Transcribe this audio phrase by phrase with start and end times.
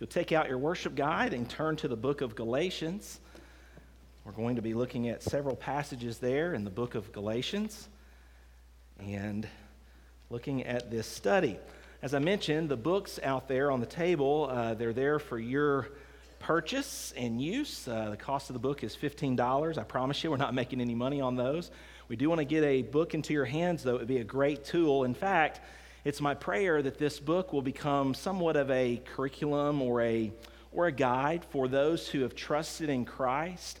[0.00, 3.20] You'll take out your worship guide and turn to the book of Galatians,
[4.24, 7.86] we're going to be looking at several passages there in the book of Galatians
[8.98, 9.46] and
[10.30, 11.58] looking at this study.
[12.00, 15.90] As I mentioned, the books out there on the table, uh, they're there for your
[16.38, 17.86] purchase and use.
[17.86, 19.76] Uh, the cost of the book is $15.
[19.76, 21.70] I promise you, we're not making any money on those.
[22.08, 23.96] We do want to get a book into your hands, though.
[23.96, 25.04] It would be a great tool.
[25.04, 25.60] In fact,
[26.04, 30.32] it's my prayer that this book will become somewhat of a curriculum or a,
[30.72, 33.80] or a guide for those who have trusted in Christ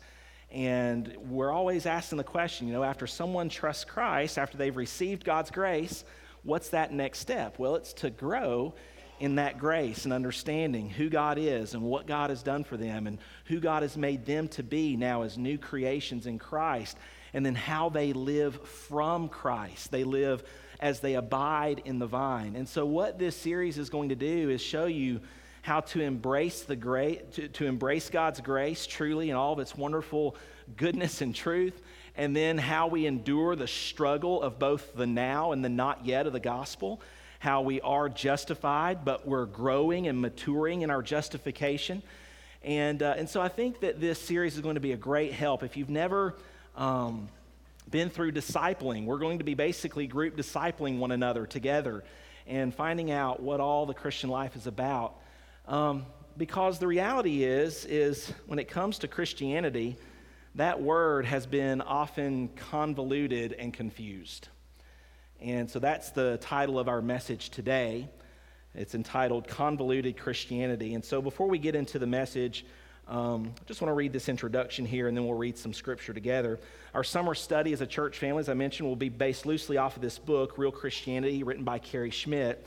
[0.52, 5.24] and we're always asking the question, you know, after someone trusts Christ, after they've received
[5.24, 6.04] God's grace,
[6.42, 7.58] what's that next step?
[7.58, 8.74] Well, it's to grow
[9.20, 13.06] in that grace and understanding who God is and what God has done for them
[13.06, 16.96] and who God has made them to be now as new creations in Christ,
[17.32, 19.92] and then how they live from Christ.
[19.92, 20.42] They live
[20.80, 22.56] as they abide in the vine.
[22.56, 25.20] And so, what this series is going to do is show you
[25.62, 29.76] how to embrace the great to, to embrace God's grace truly and all of its
[29.76, 30.34] wonderful
[30.76, 31.80] goodness and truth,
[32.16, 36.26] and then how we endure the struggle of both the now and the not yet
[36.26, 37.00] of the gospel,
[37.38, 42.02] how we are justified, but we're growing and maturing in our justification.
[42.62, 45.32] And, uh, and so I think that this series is going to be a great
[45.32, 45.62] help.
[45.62, 46.36] If you've never
[46.76, 47.28] um,
[47.90, 52.04] been through discipling, we're going to be basically group discipling one another together
[52.46, 55.16] and finding out what all the Christian life is about.
[55.66, 59.96] Um, because the reality is, is when it comes to Christianity,
[60.54, 64.48] that word has been often convoluted and confused.
[65.40, 68.08] And so that's the title of our message today.
[68.74, 70.94] It's entitled Convoluted Christianity.
[70.94, 72.64] And so before we get into the message,
[73.10, 76.12] um, I just want to read this introduction here and then we'll read some scripture
[76.12, 76.60] together.
[76.94, 79.96] Our summer study as a church family, as I mentioned, will be based loosely off
[79.96, 82.64] of this book, Real Christianity, written by Cary Schmidt.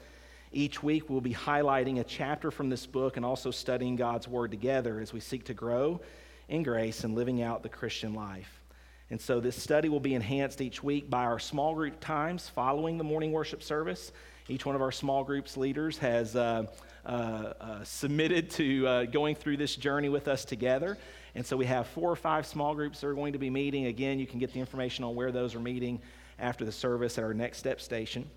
[0.52, 4.52] Each week, we'll be highlighting a chapter from this book and also studying God's Word
[4.52, 6.02] together as we seek to grow
[6.49, 8.61] in grace and living out the Christian life.
[9.09, 12.98] And so, this study will be enhanced each week by our small group times following
[12.98, 14.11] the morning worship service.
[14.49, 16.65] Each one of our small groups leaders has uh,
[17.83, 20.97] submitted to uh, going through this journey with us together.
[21.36, 23.87] And so, we have four or five small groups that are going to be meeting.
[23.87, 26.02] Again, you can get the information on where those are meeting
[26.39, 28.30] after the service at our next step station.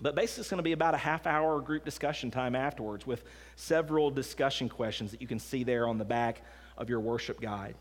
[0.00, 3.24] But basically, it's going to be about a half hour group discussion time afterwards with
[3.56, 6.42] several discussion questions that you can see there on the back
[6.76, 7.76] of your worship guide.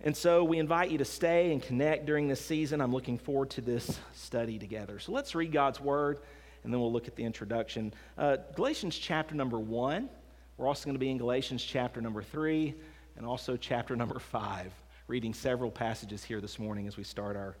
[0.00, 2.80] And so we invite you to stay and connect during this season.
[2.80, 5.00] I'm looking forward to this study together.
[5.00, 6.20] So let's read God's word
[6.68, 7.94] and then we'll look at the introduction.
[8.18, 10.10] Uh, Galatians chapter number one.
[10.58, 12.74] We're also going to be in Galatians chapter number three
[13.16, 14.70] and also chapter number five,
[15.06, 17.56] reading several passages here this morning as we start our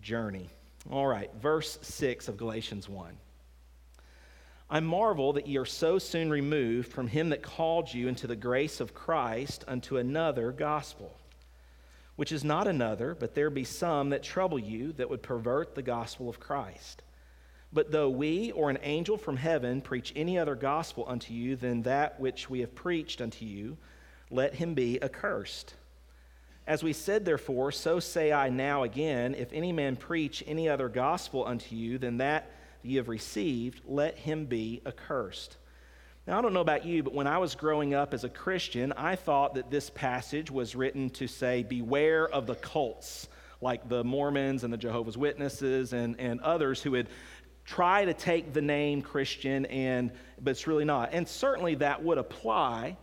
[0.00, 0.48] journey.
[0.90, 3.14] All right, verse 6 of Galatians 1.
[4.70, 8.36] I marvel that ye are so soon removed from him that called you into the
[8.36, 11.14] grace of Christ unto another gospel,
[12.14, 15.82] which is not another, but there be some that trouble you that would pervert the
[15.82, 17.02] gospel of Christ.
[17.72, 21.82] But though we or an angel from heaven preach any other gospel unto you than
[21.82, 23.76] that which we have preached unto you,
[24.30, 25.74] let him be accursed.
[26.66, 30.88] As we said, therefore, so say I now again if any man preach any other
[30.88, 32.50] gospel unto you than that
[32.82, 35.56] ye have received, let him be accursed.
[36.26, 38.92] Now, I don't know about you, but when I was growing up as a Christian,
[38.96, 43.28] I thought that this passage was written to say, Beware of the cults,
[43.60, 47.08] like the Mormons and the Jehovah's Witnesses and, and others who would
[47.66, 51.10] try to take the name Christian, and, but it's really not.
[51.12, 52.96] And certainly that would apply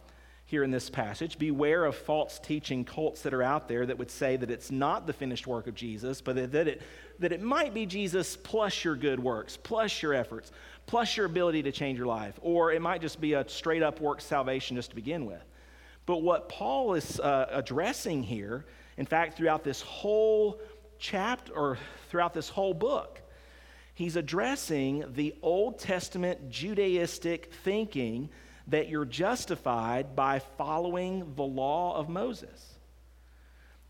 [0.45, 1.37] here in this passage.
[1.37, 5.05] Beware of false teaching cults that are out there that would say that it's not
[5.05, 6.81] the finished work of Jesus, but that it,
[7.19, 10.51] that it might be Jesus plus your good works, plus your efforts,
[10.85, 12.39] plus your ability to change your life.
[12.41, 15.43] Or it might just be a straight up work salvation just to begin with.
[16.05, 18.65] But what Paul is uh, addressing here,
[18.97, 20.59] in fact, throughout this whole
[20.99, 21.77] chapter, or
[22.09, 23.22] throughout this whole book,
[23.93, 28.29] he's addressing the Old Testament Judaistic thinking
[28.67, 32.73] that you're justified by following the law of Moses.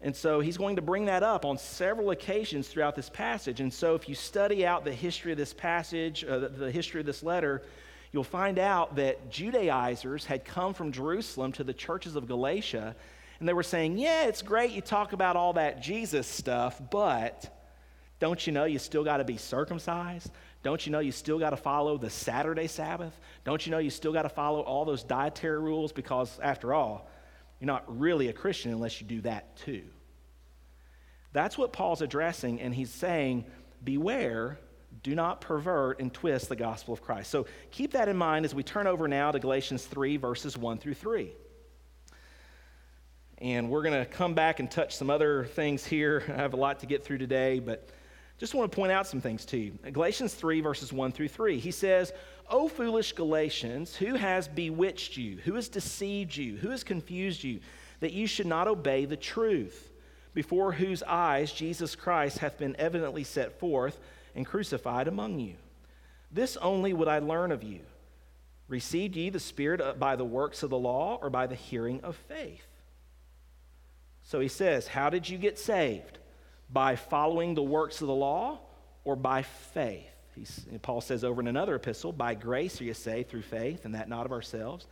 [0.02, 3.62] And so he's going to bring that up on several occasions throughout this passage.
[3.62, 7.00] And so if you study out the history of this passage, uh, the, the history
[7.00, 7.62] of this letter,
[8.12, 12.96] you'll find out that Judaizers had come from Jerusalem to the churches of Galatia,
[13.40, 17.63] and they were saying, Yeah, it's great you talk about all that Jesus stuff, but
[18.24, 20.32] don't you know you still got to be circumcised?
[20.64, 23.20] Don't you know you still got to follow the Saturday Sabbath?
[23.44, 25.92] Don't you know you still got to follow all those dietary rules?
[25.92, 27.10] Because, after all,
[27.60, 29.84] you're not really a Christian unless you do that too.
[31.34, 33.44] That's what Paul's addressing, and he's saying,
[33.84, 34.58] Beware
[35.02, 37.30] Do not pervert and twist the gospel of Christ.
[37.30, 40.78] So keep that in mind as we turn over now to Galatians 3, verses 1
[40.78, 41.30] through 3.
[43.40, 46.24] And we're going to come back and touch some other things here.
[46.30, 47.90] I have a lot to get through today, but
[48.40, 49.72] just want to point out some things to you.
[49.92, 51.60] Galatians 3, verses 1 through 3.
[51.60, 52.12] He says,
[52.50, 55.38] O foolish Galatians, who has bewitched you?
[55.46, 56.58] Who has deceived you?
[56.58, 57.60] Who has confused you?
[58.00, 59.92] That you should not obey the truth,
[60.34, 64.00] before whose eyes Jesus Christ hath been evidently set forth
[64.36, 65.56] and crucified among you.
[66.32, 67.82] This only would I learn of you.
[68.68, 72.02] Received ye the Spirit uh, by the works of the law or by the hearing
[72.02, 72.66] of faith?
[74.24, 76.18] So he says, How did you get saved?
[76.74, 78.60] By following the works of the law
[79.06, 80.10] or by faith?
[80.36, 83.96] He's, Paul says over in another epistle, By grace are you saved through faith, and
[83.96, 84.88] that not of ourselves.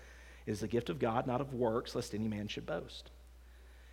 [0.46, 3.10] It is the gift of God, not of works, lest any man should boast.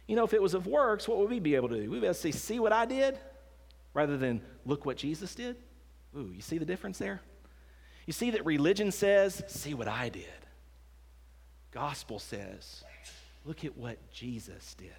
[0.07, 1.91] You know, if it was of works, what would we be able to do?
[1.91, 3.19] We'd be able to say, See what I did?
[3.99, 5.57] rather than look what Jesus did?
[6.17, 7.21] Ooh, you see the difference there?
[8.07, 10.25] You see that religion says, see what I did.
[11.73, 12.85] Gospel says,
[13.45, 14.95] look at what Jesus did.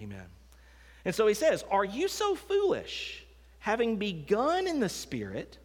[0.00, 0.26] Amen.
[1.04, 3.24] And so he says, Are you so foolish?
[3.60, 5.58] Having begun in the Spirit,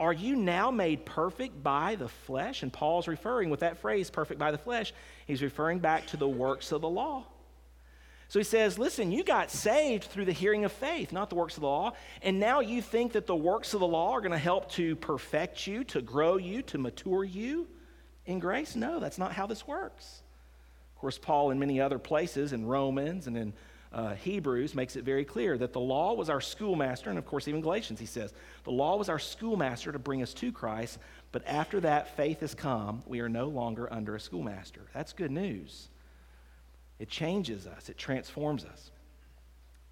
[0.00, 2.62] are you now made perfect by the flesh?
[2.62, 4.92] And Paul's referring with that phrase, perfect by the flesh,
[5.26, 7.24] he's referring back to the works of the law.
[8.28, 11.56] So he says, Listen, you got saved through the hearing of faith, not the works
[11.56, 11.92] of the law.
[12.22, 14.96] And now you think that the works of the law are going to help to
[14.96, 17.66] perfect you, to grow you, to mature you
[18.26, 18.76] in grace?
[18.76, 20.22] No, that's not how this works.
[20.94, 23.52] Of course, Paul, in many other places, in Romans and in
[23.92, 27.10] uh, Hebrews, makes it very clear that the law was our schoolmaster.
[27.10, 28.32] And of course, even Galatians, he says,
[28.64, 30.98] the law was our schoolmaster to bring us to Christ.
[31.32, 34.82] But after that faith has come, we are no longer under a schoolmaster.
[34.94, 35.88] That's good news.
[36.98, 38.90] It changes us, it transforms us.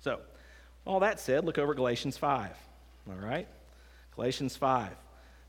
[0.00, 0.20] So,
[0.84, 2.50] all that said, look over Galatians 5.
[3.08, 3.48] All right?
[4.14, 4.90] Galatians 5.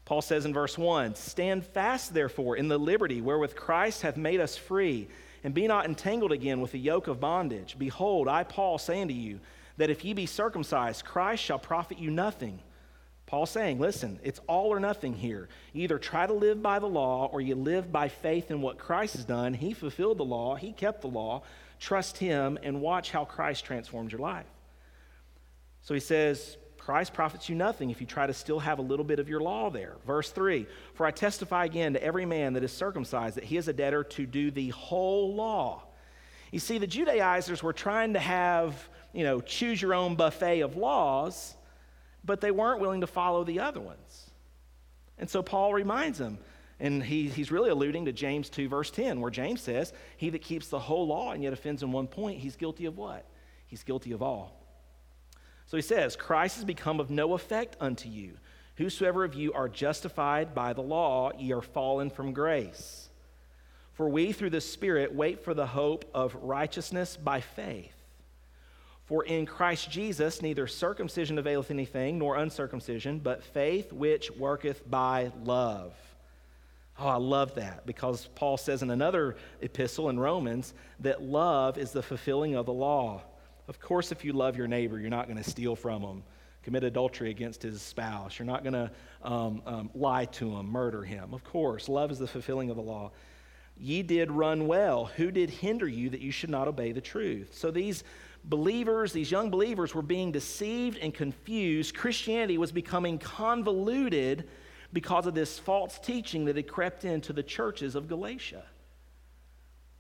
[0.05, 4.39] Paul says in verse 1 Stand fast, therefore, in the liberty wherewith Christ hath made
[4.39, 5.07] us free,
[5.43, 7.77] and be not entangled again with the yoke of bondage.
[7.77, 9.39] Behold, I, Paul, say unto you,
[9.77, 12.59] that if ye be circumcised, Christ shall profit you nothing.
[13.25, 15.49] Paul saying, listen, it's all or nothing here.
[15.71, 18.79] You either try to live by the law or you live by faith in what
[18.79, 19.53] Christ has done.
[19.53, 21.43] He fulfilled the law, He kept the law.
[21.79, 24.47] Trust Him and watch how Christ transforms your life.
[25.81, 26.57] So he says,
[26.89, 29.41] Christ profits you nothing if you try to still have a little bit of your
[29.41, 29.97] law there.
[30.07, 30.65] Verse 3
[30.95, 34.03] For I testify again to every man that is circumcised that he is a debtor
[34.03, 35.83] to do the whole law.
[36.51, 40.77] You see, the Judaizers were trying to have, you know, choose your own buffet of
[40.77, 41.55] laws
[42.25, 44.31] but they weren't willing to follow the other ones.
[45.17, 46.37] And so Paul reminds them,
[46.79, 50.41] and he, he's really alluding to James 2, verse 10, where James says, He that
[50.41, 53.25] keeps the whole law and yet offends in one point, he's guilty of what?
[53.67, 54.58] He's guilty of all.
[55.69, 58.33] So he says, Christ has become of no effect unto you.
[58.77, 63.07] Whosoever of you are justified by the law, ye are fallen from grace.
[63.93, 67.93] For we, through the Spirit, wait for the hope of righteousness by faith.
[69.05, 75.31] For in Christ Jesus neither circumcision availeth anything, nor uncircumcision, but faith which worketh by
[75.43, 75.93] love.
[76.97, 81.91] Oh, I love that because Paul says in another epistle in Romans that love is
[81.91, 83.21] the fulfilling of the law.
[83.69, 86.23] Of course, if you love your neighbor, you're not going to steal from him,
[86.63, 88.39] commit adultery against his spouse.
[88.39, 91.35] You're not going to um, um, lie to him, murder him.
[91.35, 93.11] Of course, love is the fulfilling of the law.
[93.77, 95.05] Ye did run well.
[95.17, 97.53] Who did hinder you that you should not obey the truth?
[97.53, 98.03] So these
[98.43, 101.93] believers, these young believers, were being deceived and confused.
[101.93, 104.49] Christianity was becoming convoluted
[104.93, 108.63] because of this false teaching that had crept into the churches of Galatia.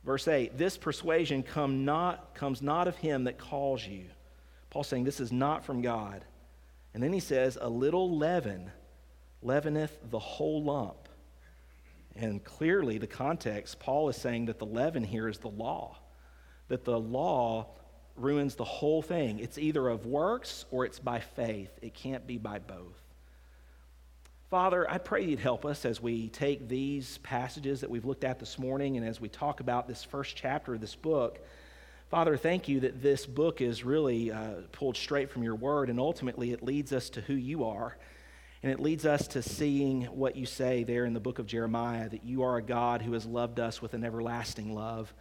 [0.03, 4.05] Verse 8 This persuasion come not, comes not of him that calls you.
[4.69, 6.23] Paul saying this is not from God.
[6.93, 8.71] And then he says, A little leaven
[9.41, 11.09] leaveneth the whole lump.
[12.15, 15.97] And clearly, the context, Paul is saying that the leaven here is the law,
[16.67, 17.67] that the law
[18.15, 19.39] ruins the whole thing.
[19.39, 21.71] It's either of works or it's by faith.
[21.81, 23.01] It can't be by both.
[24.49, 28.39] Father, I pray you'd help us as we take these passages that we've looked at
[28.39, 31.37] this morning and as we talk about this first chapter of this book.
[32.09, 35.99] Father, thank you that this book is really uh, pulled straight from your word, and
[35.99, 37.95] ultimately it leads us to who you are.
[38.63, 42.09] And it leads us to seeing what you say there in the book of Jeremiah
[42.09, 45.13] that you are a God who has loved us with an everlasting love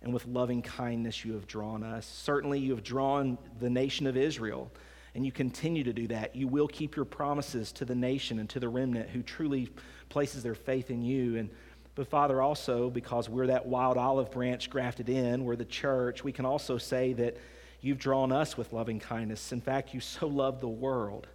[0.00, 2.06] and with loving kindness you have drawn us.
[2.06, 4.72] Certainly, you have drawn the nation of Israel,
[5.14, 6.36] and you continue to do that.
[6.36, 9.70] You will keep your promises to the nation and to the remnant who truly
[10.08, 11.36] places their faith in you.
[11.36, 11.50] And
[11.94, 16.32] but Father, also because we're that wild olive branch grafted in, we're the church, we
[16.32, 17.36] can also say that
[17.80, 19.52] you've drawn us with loving kindness.
[19.52, 21.26] In fact, you so loved the world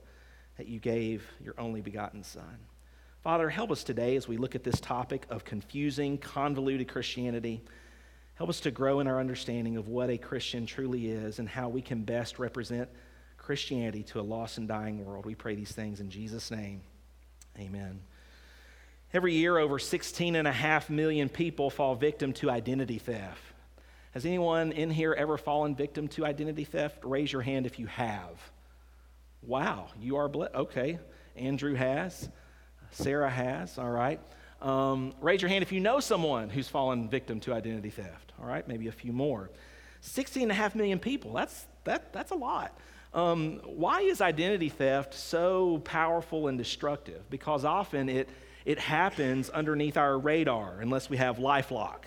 [0.57, 2.57] that you gave your only begotten Son.
[3.21, 7.61] Father, help us today as we look at this topic of confusing, convoluted Christianity.
[8.35, 11.67] Help us to grow in our understanding of what a Christian truly is and how
[11.67, 12.87] we can best represent
[13.45, 15.25] Christianity to a lost and dying world.
[15.25, 16.81] We pray these things in Jesus' name.
[17.59, 18.01] Amen.
[19.13, 23.39] Every year, over 16.5 million people fall victim to identity theft.
[24.11, 26.97] Has anyone in here ever fallen victim to identity theft?
[27.03, 28.33] Raise your hand if you have.
[29.43, 30.55] Wow, you are blessed.
[30.55, 30.97] Okay,
[31.35, 32.27] Andrew has,
[32.91, 34.19] Sarah has, all right.
[34.59, 38.47] Um, raise your hand if you know someone who's fallen victim to identity theft, all
[38.47, 39.51] right, maybe a few more.
[40.01, 42.75] 16 and a half million people, that's, that, that's a lot.
[43.15, 47.29] Um, why is identity theft so powerful and destructive?
[47.29, 48.27] Because often it,
[48.65, 52.03] it happens underneath our radar unless we have Lifelock.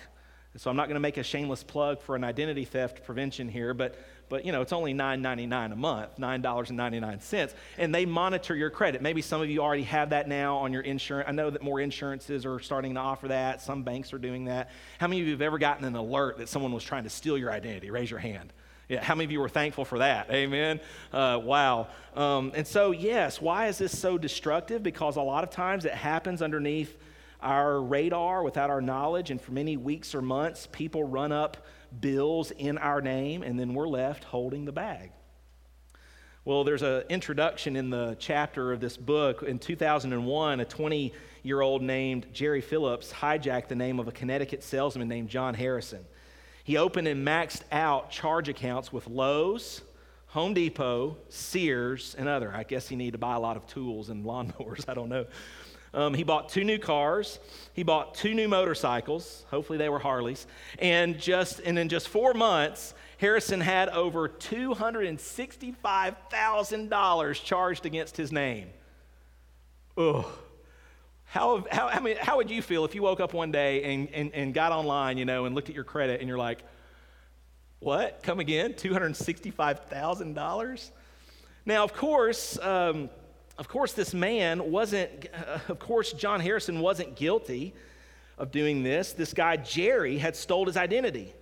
[0.55, 3.73] So I'm not going to make a shameless plug for an identity theft prevention here,
[3.73, 3.95] but
[4.29, 9.01] but you know it's only $9.99 a month $9.99 and they monitor your credit.
[9.01, 11.27] Maybe some of you already have that now on your insurance.
[11.27, 13.61] I know that more insurances are starting to offer that.
[13.61, 14.69] Some banks are doing that.
[14.99, 17.37] How many of you have ever gotten an alert that someone was trying to steal
[17.37, 17.89] your identity?
[17.89, 18.53] Raise your hand
[18.89, 20.31] yeah, how many of you were thankful for that?
[20.31, 20.79] Amen.
[21.13, 21.87] Uh, wow.
[22.15, 24.81] Um, and so, yes, why is this so destructive?
[24.81, 26.97] Because a lot of times it happens underneath
[27.39, 31.65] our radar without our knowledge, and for many weeks or months, people run up
[32.01, 35.11] bills in our name, and then we're left holding the bag.
[36.43, 39.43] Well, there's an introduction in the chapter of this book.
[39.43, 44.63] In 2001, a 20 year old named Jerry Phillips hijacked the name of a Connecticut
[44.63, 46.03] salesman named John Harrison.
[46.69, 49.81] He opened and maxed out charge accounts with Lowe's,
[50.27, 52.53] Home Depot, Sears, and other.
[52.53, 54.85] I guess he needed to buy a lot of tools and lawnmowers.
[54.87, 55.25] I don't know.
[55.95, 57.39] Um, he bought two new cars.
[57.73, 59.47] He bought two new motorcycles.
[59.49, 60.45] Hopefully, they were Harleys.
[60.77, 66.89] And just and in just four months, Harrison had over two hundred and sixty-five thousand
[66.89, 68.69] dollars charged against his name.
[69.97, 70.23] Ugh.
[71.29, 74.09] How, how, I mean, how would you feel if you woke up one day and,
[74.15, 76.63] and, and got online, you know, and looked at your credit and you're like,
[77.77, 78.23] what?
[78.23, 78.73] Come again?
[78.73, 80.89] $265,000?
[81.67, 83.11] Now, of course, um,
[83.59, 87.75] of course, this man wasn't, uh, of course, John Harrison wasn't guilty
[88.39, 89.13] of doing this.
[89.13, 91.35] This guy, Jerry, had stole his identity.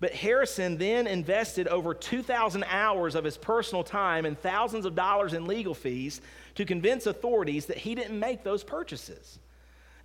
[0.00, 5.34] But Harrison then invested over 2,000 hours of his personal time and thousands of dollars
[5.34, 6.22] in legal fees
[6.54, 9.38] to convince authorities that he didn't make those purchases.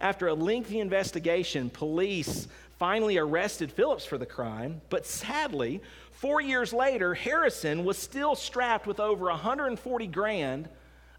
[0.01, 6.73] After a lengthy investigation, police finally arrested Phillips for the crime, but sadly, four years
[6.73, 10.67] later, Harrison was still strapped with over 140 grand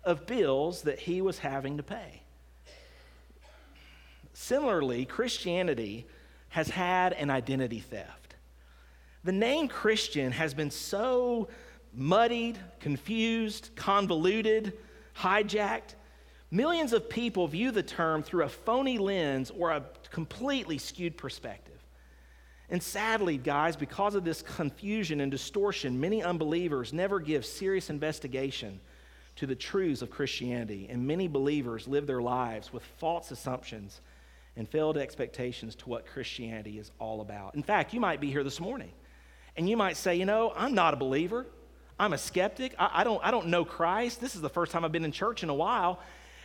[0.05, 2.23] of bills that he was having to pay.
[4.35, 6.07] Similarly, Christianity
[6.51, 8.26] has had an identity theft.
[9.27, 11.49] The name Christian has been so
[11.93, 14.75] muddied, confused, convoluted,
[15.19, 15.97] hijacked.
[16.53, 21.75] Millions of people view the term through a phony lens or a completely skewed perspective.
[22.71, 28.79] And sadly, guys, because of this confusion and distortion, many unbelievers never give serious investigation
[29.35, 34.03] to the truths of Christianity, and many believers live their lives with false assumptions
[34.55, 37.57] and failed expectations to what Christianity is all about.
[37.57, 38.93] In fact, you might be here this morning
[39.57, 41.47] and you might say, you know, I'm not a believer.
[41.99, 42.75] I'm a skeptic.
[42.79, 44.21] I, I, don't, I don't know Christ.
[44.21, 46.01] This is the first time I've been in church in a while.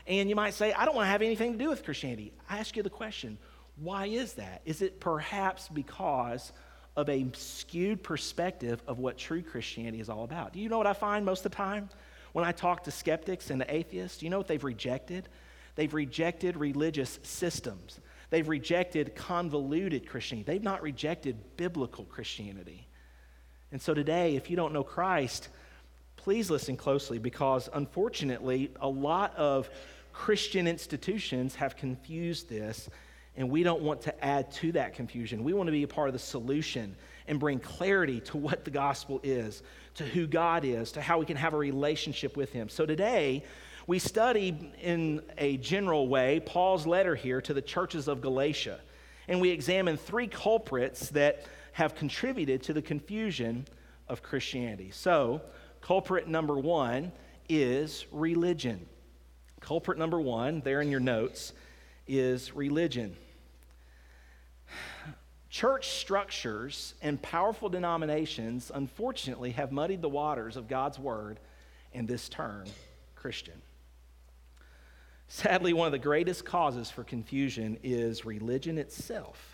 [0.07, 2.33] And you might say, I don't want to have anything to do with Christianity.
[2.49, 3.37] I ask you the question
[3.77, 4.61] why is that?
[4.65, 6.51] Is it perhaps because
[6.95, 10.53] of a skewed perspective of what true Christianity is all about?
[10.53, 11.89] Do you know what I find most of the time?
[12.33, 15.27] When I talk to skeptics and to atheists, you know what they've rejected?
[15.75, 17.99] They've rejected religious systems.
[18.29, 20.51] They've rejected convoluted Christianity.
[20.51, 22.87] They've not rejected biblical Christianity.
[23.71, 25.49] And so today, if you don't know Christ,
[26.17, 29.69] please listen closely because unfortunately, a lot of
[30.13, 32.89] Christian institutions have confused this,
[33.37, 35.43] and we don't want to add to that confusion.
[35.43, 36.95] We want to be a part of the solution
[37.27, 39.63] and bring clarity to what the gospel is,
[39.95, 42.67] to who God is, to how we can have a relationship with Him.
[42.67, 43.45] So today,
[43.87, 48.79] we study in a general way Paul's letter here to the churches of Galatia,
[49.27, 53.65] and we examine three culprits that have contributed to the confusion
[54.07, 54.91] of Christianity.
[54.91, 55.41] So,
[55.81, 57.11] culprit number one
[57.47, 58.85] is religion.
[59.59, 61.53] Culprit number one, there in your notes,
[62.07, 63.15] is religion.
[65.49, 71.39] Church structures and powerful denominations, unfortunately, have muddied the waters of God's word
[71.93, 72.65] and this term,
[73.15, 73.61] Christian.
[75.27, 79.50] Sadly, one of the greatest causes for confusion is religion itself.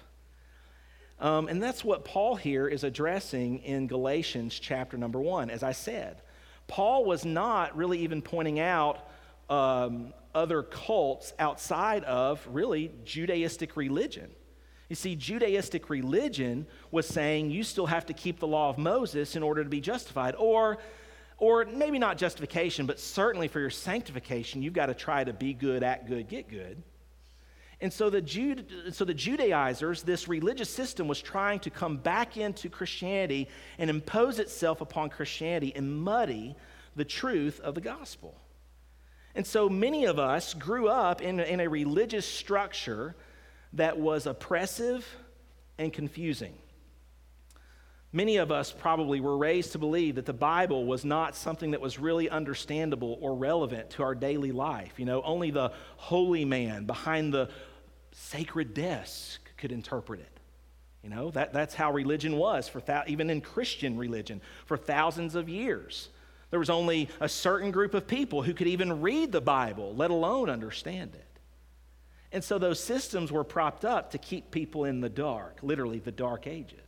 [1.20, 5.50] Um, and that's what Paul here is addressing in Galatians chapter number one.
[5.50, 6.22] As I said,
[6.68, 9.10] Paul was not really even pointing out
[9.50, 14.30] um, other cults outside of really Judaistic religion.
[14.90, 19.36] You see, Judaistic religion was saying you still have to keep the law of Moses
[19.36, 20.36] in order to be justified.
[20.38, 20.78] Or,
[21.38, 25.54] or maybe not justification, but certainly for your sanctification, you've got to try to be
[25.54, 26.82] good, act good, get good.
[27.80, 32.36] And so the, Jude, so the Judaizers, this religious system, was trying to come back
[32.36, 36.56] into Christianity and impose itself upon Christianity and muddy
[36.96, 38.36] the truth of the gospel.
[39.36, 43.16] And so many of us grew up in, in a religious structure
[43.74, 45.08] that was oppressive
[45.78, 46.56] and confusing.
[48.14, 51.82] Many of us probably were raised to believe that the Bible was not something that
[51.82, 54.94] was really understandable or relevant to our daily life.
[54.98, 57.50] You know, only the holy man behind the
[58.14, 60.40] sacred desk could interpret it.
[61.04, 65.36] You know, that, that's how religion was, for th- even in Christian religion, for thousands
[65.36, 66.10] of years.
[66.50, 70.12] There was only a certain group of people who could even read the Bible, let
[70.12, 71.40] alone understand it.
[72.32, 76.12] And so those systems were propped up to keep people in the dark, literally the
[76.12, 76.87] dark ages.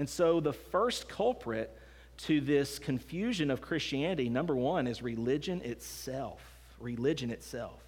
[0.00, 1.76] And so the first culprit
[2.24, 6.40] to this confusion of Christianity, number one, is religion itself.
[6.78, 7.82] Religion itself.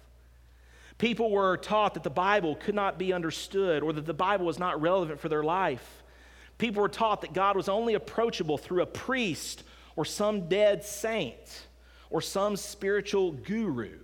[0.99, 4.59] People were taught that the Bible could not be understood or that the Bible was
[4.59, 6.03] not relevant for their life.
[6.59, 9.63] People were taught that God was only approachable through a priest
[9.95, 11.65] or some dead saint
[12.11, 13.97] or some spiritual guru.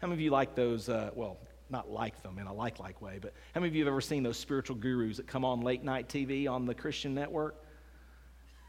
[0.00, 0.88] How many of you like those?
[0.88, 1.38] Uh, well,
[1.70, 4.00] not like them in a like like way, but how many of you have ever
[4.00, 7.62] seen those spiritual gurus that come on late night TV on the Christian network?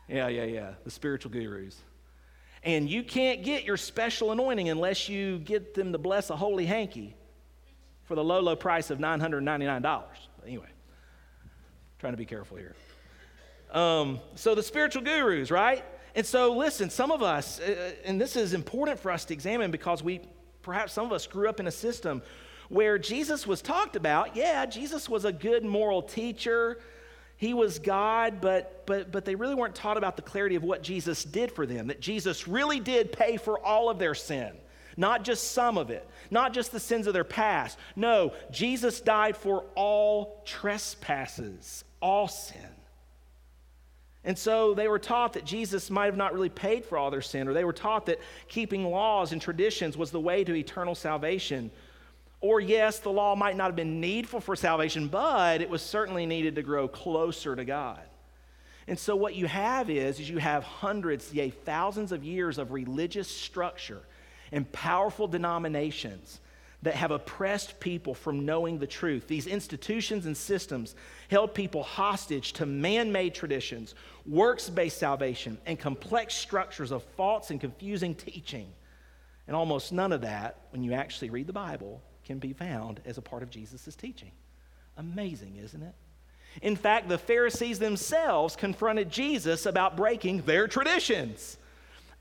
[0.08, 1.77] Yeah, yeah, yeah, the spiritual gurus.
[2.63, 6.65] And you can't get your special anointing unless you get them to bless a holy
[6.65, 7.15] hanky
[8.03, 9.81] for the low, low price of $999.
[9.81, 10.08] But
[10.46, 10.67] anyway,
[11.98, 12.75] trying to be careful here.
[13.72, 15.84] Um, so the spiritual gurus, right?
[16.13, 19.72] And so, listen, some of us, uh, and this is important for us to examine
[19.72, 20.22] because we,
[20.62, 22.22] perhaps some of us grew up in a system
[22.72, 24.36] where Jesus was talked about.
[24.36, 26.80] Yeah, Jesus was a good moral teacher.
[27.36, 30.82] He was God, but, but, but they really weren't taught about the clarity of what
[30.82, 34.54] Jesus did for them, that Jesus really did pay for all of their sin,
[34.95, 37.78] not just some of it, not just the sins of their past.
[37.98, 42.62] No, Jesus died for all trespasses, all sin.
[44.24, 47.22] And so they were taught that Jesus might have not really paid for all their
[47.22, 50.95] sin, or they were taught that keeping laws and traditions was the way to eternal
[50.95, 51.69] salvation.
[52.41, 56.25] Or, yes, the law might not have been needful for salvation, but it was certainly
[56.25, 58.01] needed to grow closer to God.
[58.88, 62.71] And so, what you have is, is you have hundreds, yea, thousands of years of
[62.71, 64.01] religious structure
[64.51, 66.39] and powerful denominations
[66.84, 69.27] that have oppressed people from knowing the truth.
[69.27, 70.95] These institutions and systems
[71.30, 73.93] held people hostage to man made traditions,
[74.25, 78.67] works based salvation, and complex structures of false and confusing teaching.
[79.47, 82.01] And almost none of that, when you actually read the Bible,
[82.32, 84.32] can be found as a part of Jesus' teaching.
[84.96, 85.94] Amazing, isn't it?
[86.62, 91.58] In fact, the Pharisees themselves confronted Jesus about breaking their traditions.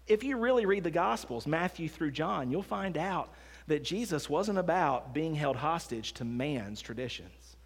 [0.08, 3.32] If you really read the Gospels, Matthew through John, you'll find out
[3.68, 7.56] that Jesus wasn't about being held hostage to man's traditions.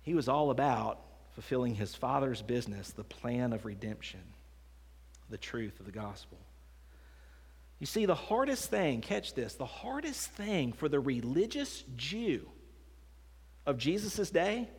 [0.00, 0.98] He was all about
[1.34, 4.22] fulfilling his Father's business, the plan of redemption,
[5.28, 6.38] the truth of the gospel.
[7.84, 12.48] You see, the hardest thing, catch this, the hardest thing for the religious Jew
[13.66, 14.70] of Jesus' day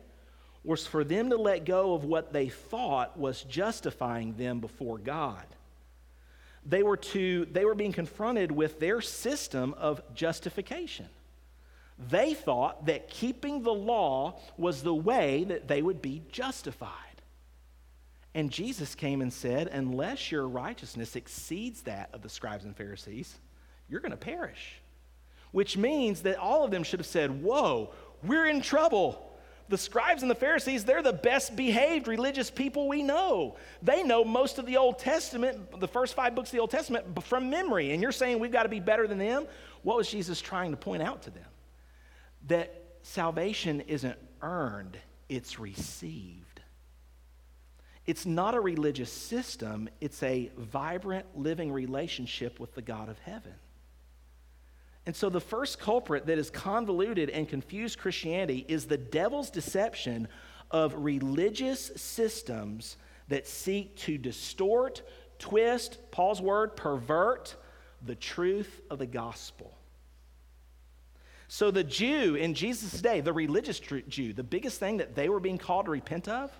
[0.64, 5.46] was for them to let go of what they thought was justifying them before God
[6.68, 11.06] they were, to, they were being confronted with their system of justification.
[12.10, 16.90] They thought that keeping the law was the way that they would be justified.
[18.36, 23.34] And Jesus came and said, Unless your righteousness exceeds that of the scribes and Pharisees,
[23.88, 24.74] you're going to perish.
[25.52, 29.26] Which means that all of them should have said, Whoa, we're in trouble
[29.68, 33.56] the scribes and the Pharisees, they're the best behaved religious people we know.
[33.82, 37.24] They know most of the Old Testament, the first five books of the Old Testament,
[37.24, 37.92] from memory.
[37.92, 39.46] And you're saying we've got to be better than them?
[39.82, 41.48] What was Jesus trying to point out to them?
[42.46, 46.45] That salvation isn't earned, it's received.
[48.06, 53.54] It's not a religious system, it's a vibrant, living relationship with the God of heaven.
[55.06, 60.28] And so, the first culprit that has convoluted and confused Christianity is the devil's deception
[60.70, 62.96] of religious systems
[63.28, 65.02] that seek to distort,
[65.38, 67.56] twist, Paul's word, pervert
[68.04, 69.76] the truth of the gospel.
[71.48, 75.40] So, the Jew in Jesus' day, the religious Jew, the biggest thing that they were
[75.40, 76.52] being called to repent of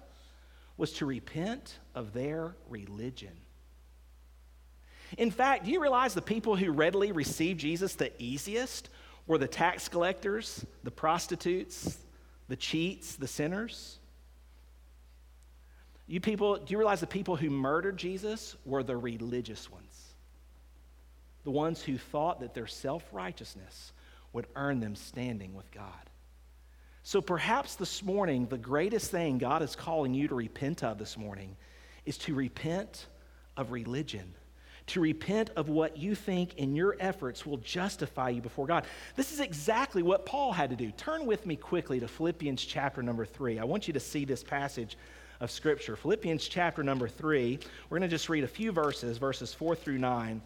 [0.76, 3.32] was to repent of their religion.
[5.16, 8.90] In fact, do you realize the people who readily received Jesus the easiest
[9.26, 11.98] were the tax collectors, the prostitutes,
[12.48, 13.98] the cheats, the sinners?
[16.06, 20.14] You people, do you realize the people who murdered Jesus were the religious ones?
[21.44, 23.92] The ones who thought that their self righteousness
[24.32, 26.10] would earn them standing with God.
[27.06, 31.16] So perhaps this morning, the greatest thing God is calling you to repent of this
[31.16, 31.56] morning
[32.04, 33.06] is to repent
[33.56, 34.34] of religion
[34.86, 38.86] to repent of what you think in your efforts will justify you before God.
[39.16, 40.90] This is exactly what Paul had to do.
[40.92, 43.58] Turn with me quickly to Philippians chapter number three.
[43.58, 44.96] I want you to see this passage
[45.40, 45.96] of Scripture.
[45.96, 47.58] Philippians chapter number three.
[47.88, 50.40] We're going to just read a few verses, verses four through nine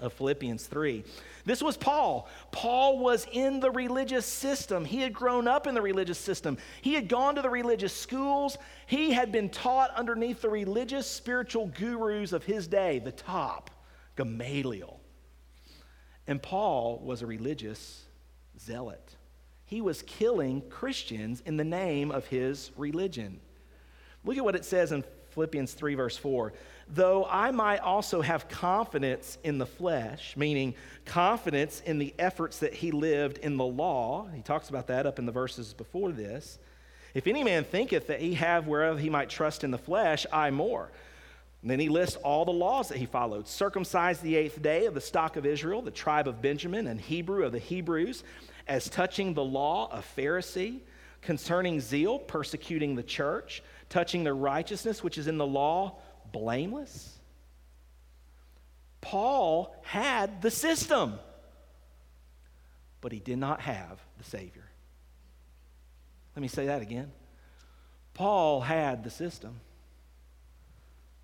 [0.00, 1.04] of Philippians 3.
[1.44, 2.28] This was Paul.
[2.52, 4.84] Paul was in the religious system.
[4.84, 6.58] He had grown up in the religious system.
[6.82, 8.58] He had gone to the religious schools.
[8.86, 13.70] He had been taught underneath the religious spiritual gurus of his day, the top,
[14.16, 15.00] Gamaliel.
[16.26, 18.04] And Paul was a religious
[18.60, 19.16] zealot.
[19.64, 23.40] He was killing Christians in the name of his religion.
[24.24, 26.52] Look at what it says in Philippians 3, verse 4
[26.94, 30.74] though I might also have confidence in the flesh, meaning
[31.04, 34.26] confidence in the efforts that he lived in the law.
[34.34, 36.58] He talks about that up in the verses before this.
[37.14, 40.50] If any man thinketh that he have whereof he might trust in the flesh, I
[40.50, 40.90] more.
[41.62, 45.00] Then he lists all the laws that he followed circumcised the eighth day of the
[45.00, 48.22] stock of Israel, the tribe of Benjamin, and Hebrew of the Hebrews,
[48.68, 50.80] as touching the law of Pharisee,
[51.20, 55.96] concerning zeal, persecuting the church, touching the righteousness which is in the law
[56.32, 57.16] blameless?
[59.00, 61.18] Paul had the system,
[63.00, 64.64] but he did not have the Savior.
[66.34, 67.10] Let me say that again.
[68.14, 69.60] Paul had the system,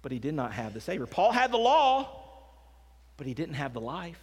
[0.02, 1.06] but he did not have the Savior.
[1.06, 2.08] Paul had the law,
[3.16, 4.20] but he didn't have the life.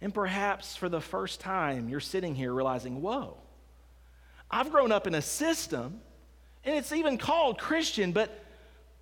[0.00, 3.36] And perhaps for the first time, you're sitting here realizing, whoa,
[4.50, 6.00] I've grown up in a system
[6.64, 8.44] and it's even called Christian, but,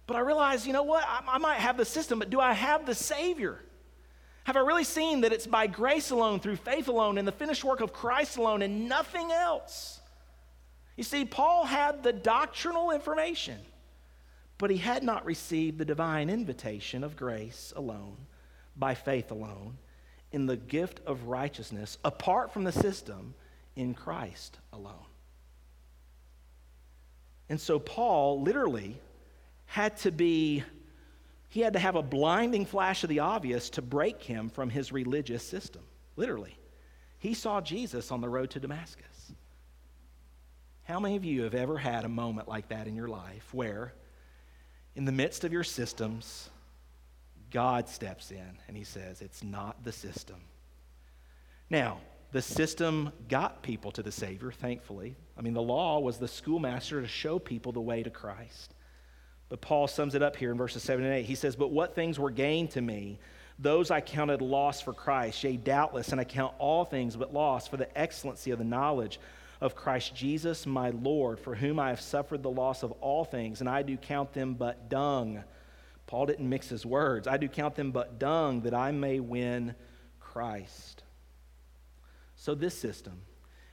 [0.06, 1.04] but I realize, you know what?
[1.06, 3.58] I, I might have the system, but do I have the Savior?
[4.44, 7.62] Have I really seen that it's by grace alone, through faith alone, in the finished
[7.62, 10.00] work of Christ alone, and nothing else?
[10.96, 13.58] You see, Paul had the doctrinal information,
[14.58, 18.16] but he had not received the divine invitation of grace alone,
[18.76, 19.76] by faith alone,
[20.32, 23.34] in the gift of righteousness, apart from the system,
[23.76, 25.09] in Christ alone.
[27.50, 28.96] And so Paul literally
[29.66, 30.62] had to be,
[31.48, 34.92] he had to have a blinding flash of the obvious to break him from his
[34.92, 35.82] religious system.
[36.16, 36.56] Literally.
[37.18, 39.32] He saw Jesus on the road to Damascus.
[40.84, 43.92] How many of you have ever had a moment like that in your life where,
[44.94, 46.50] in the midst of your systems,
[47.50, 50.36] God steps in and he says, It's not the system.
[51.68, 51.98] Now,
[52.32, 55.16] the system got people to the Savior, thankfully.
[55.36, 58.74] I mean, the law was the schoolmaster to show people the way to Christ.
[59.48, 61.24] But Paul sums it up here in verses 7 and 8.
[61.24, 63.18] He says, But what things were gained to me,
[63.58, 65.42] those I counted loss for Christ.
[65.42, 69.18] Yea, doubtless, and I count all things but loss for the excellency of the knowledge
[69.60, 73.60] of Christ Jesus my Lord, for whom I have suffered the loss of all things,
[73.60, 75.42] and I do count them but dung.
[76.06, 77.28] Paul didn't mix his words.
[77.28, 79.74] I do count them but dung that I may win
[80.18, 81.02] Christ.
[82.40, 83.20] So, this system,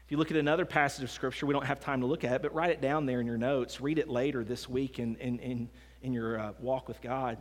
[0.03, 2.33] if you look at another passage of Scripture, we don't have time to look at
[2.33, 3.79] it, but write it down there in your notes.
[3.79, 5.69] Read it later this week in, in, in,
[6.01, 7.37] in your uh, walk with God.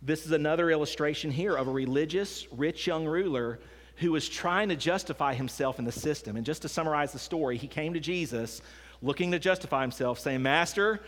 [0.00, 3.58] This is another illustration here of a religious, rich young ruler
[3.96, 6.36] who was trying to justify himself in the system.
[6.36, 8.62] And just to summarize the story, he came to Jesus
[9.02, 11.00] looking to justify himself, saying, Master,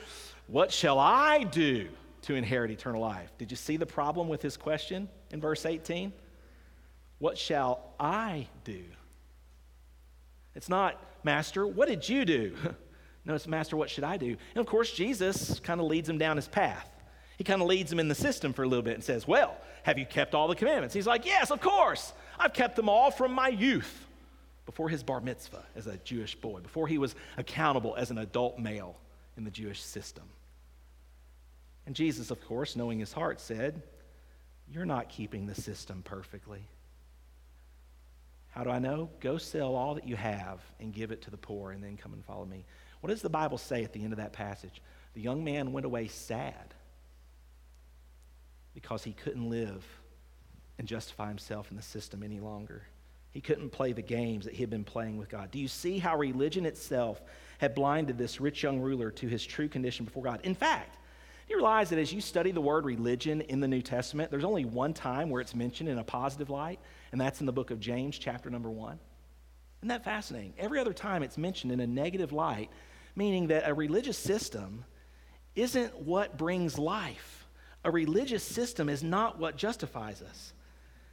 [0.48, 1.88] what shall I do
[2.22, 3.30] to inherit eternal life?
[3.38, 6.12] Did you see the problem with his question in verse 18?
[7.20, 8.82] What shall I do?
[10.56, 12.56] It's not, Master, what did you do?
[13.24, 14.36] no, it's, Master, what should I do?
[14.54, 16.88] And of course, Jesus kind of leads him down his path.
[17.36, 19.56] He kind of leads him in the system for a little bit and says, Well,
[19.82, 20.94] have you kept all the commandments?
[20.94, 22.14] He's like, Yes, of course.
[22.38, 24.06] I've kept them all from my youth
[24.64, 28.58] before his bar mitzvah as a Jewish boy, before he was accountable as an adult
[28.58, 28.96] male
[29.36, 30.24] in the Jewish system.
[31.84, 33.82] And Jesus, of course, knowing his heart, said,
[34.72, 36.62] You're not keeping the system perfectly.
[38.56, 39.10] How do I know?
[39.20, 42.14] Go sell all that you have and give it to the poor, and then come
[42.14, 42.64] and follow me.
[43.02, 44.80] What does the Bible say at the end of that passage?
[45.12, 46.74] The young man went away sad
[48.72, 49.84] because he couldn't live
[50.78, 52.84] and justify himself in the system any longer.
[53.30, 55.50] He couldn't play the games that he had been playing with God.
[55.50, 57.20] Do you see how religion itself
[57.58, 60.40] had blinded this rich young ruler to his true condition before God?
[60.44, 60.96] In fact,
[61.46, 64.44] Do you realize that as you study the word religion in the New Testament, there's
[64.44, 66.80] only one time where it's mentioned in a positive light,
[67.16, 68.98] and that's in the book of James, chapter number one?
[69.80, 70.52] Isn't that fascinating?
[70.58, 72.68] Every other time it's mentioned in a negative light,
[73.14, 74.84] meaning that a religious system
[75.54, 77.46] isn't what brings life.
[77.84, 80.52] A religious system is not what justifies us.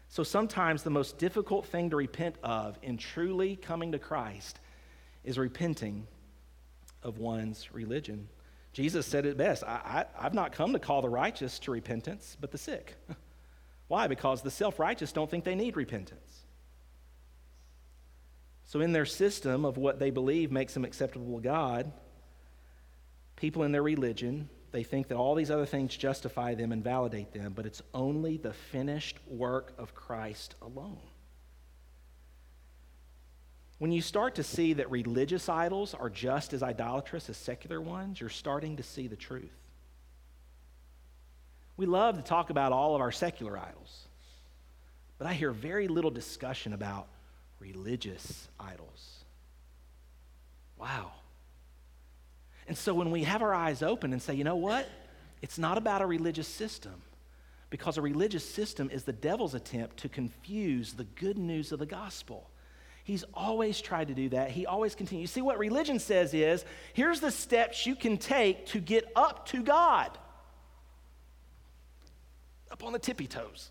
[0.10, 4.60] So sometimes the most difficult thing to repent of in truly coming to Christ
[5.24, 6.06] is repenting
[7.02, 8.28] of one's religion.
[8.74, 12.52] Jesus said it best I, have not come to call the righteous to repentance, but
[12.52, 12.98] the sick.
[13.93, 14.08] Why?
[14.08, 16.45] Because the self righteous don't think they need repentance.
[18.65, 21.91] So, in their system of what they believe makes them acceptable to God,
[23.36, 27.34] people in their religion, they think that all these other things justify them and validate
[27.34, 30.97] them, but it's only the finished work of Christ alone.
[33.77, 38.19] When you start to see that religious idols are just as idolatrous as secular ones,
[38.19, 39.62] you're starting to see the truth.
[41.76, 44.08] We love to talk about all of our secular idols,
[45.18, 47.08] but I hear very little discussion about
[47.60, 49.24] religious idols.
[50.78, 51.12] Wow.
[52.68, 54.88] And so when we have our eyes open and say, you know what?
[55.42, 57.02] It's not about a religious system,
[57.70, 61.86] because a religious system is the devil's attempt to confuse the good news of the
[61.86, 62.50] gospel.
[63.04, 64.52] He's always tried to do that.
[64.52, 65.32] He always continues.
[65.32, 69.64] See, what religion says is here's the steps you can take to get up to
[69.64, 70.18] God,
[72.86, 73.69] on the tippy toes.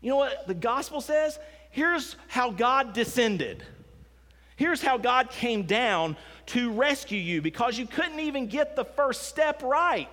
[0.00, 1.38] You know what the gospel says?
[1.70, 3.62] Here's how God descended.
[4.56, 9.24] Here's how God came down to rescue you because you couldn't even get the first
[9.24, 10.08] step right.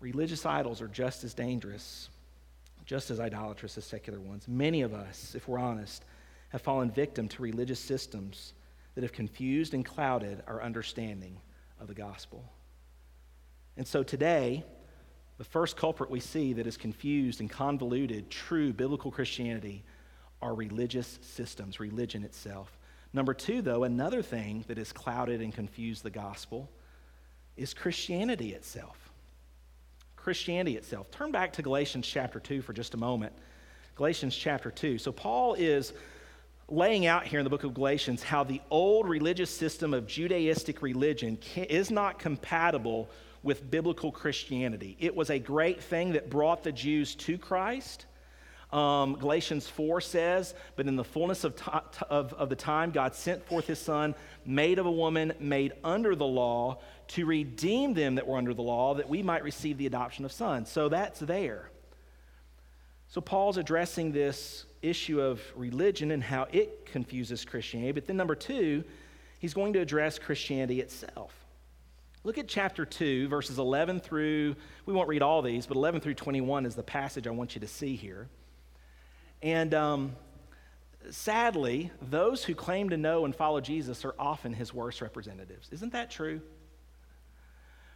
[0.00, 2.08] Religious idols are just as dangerous
[2.88, 4.48] just as idolatrous as secular ones.
[4.48, 6.06] Many of us, if we're honest,
[6.48, 8.54] have fallen victim to religious systems
[8.94, 11.36] that have confused and clouded our understanding
[11.78, 12.42] of the gospel.
[13.76, 14.64] And so today,
[15.38, 19.84] the first culprit we see that is confused and convoluted true biblical Christianity
[20.42, 22.76] are religious systems, religion itself.
[23.12, 26.68] Number two, though, another thing that has clouded and confused the gospel
[27.56, 29.10] is Christianity itself.
[30.16, 31.10] Christianity itself.
[31.10, 33.32] Turn back to Galatians chapter 2 for just a moment.
[33.94, 34.98] Galatians chapter 2.
[34.98, 35.92] So, Paul is
[36.68, 40.82] laying out here in the book of Galatians how the old religious system of Judaistic
[40.82, 43.08] religion is not compatible
[43.48, 44.94] with biblical Christianity.
[45.00, 48.04] It was a great thing that brought the Jews to Christ.
[48.70, 51.64] Um, Galatians 4 says, But in the fullness of, t-
[52.10, 56.14] of, of the time, God sent forth his Son, made of a woman, made under
[56.14, 59.86] the law, to redeem them that were under the law, that we might receive the
[59.86, 60.70] adoption of sons.
[60.70, 61.70] So that's there.
[63.08, 67.92] So Paul's addressing this issue of religion and how it confuses Christianity.
[67.92, 68.84] But then, number two,
[69.38, 71.37] he's going to address Christianity itself.
[72.24, 76.14] Look at chapter 2, verses 11 through, we won't read all these, but 11 through
[76.14, 78.28] 21 is the passage I want you to see here.
[79.40, 80.16] And um,
[81.10, 85.68] sadly, those who claim to know and follow Jesus are often his worst representatives.
[85.70, 86.40] Isn't that true?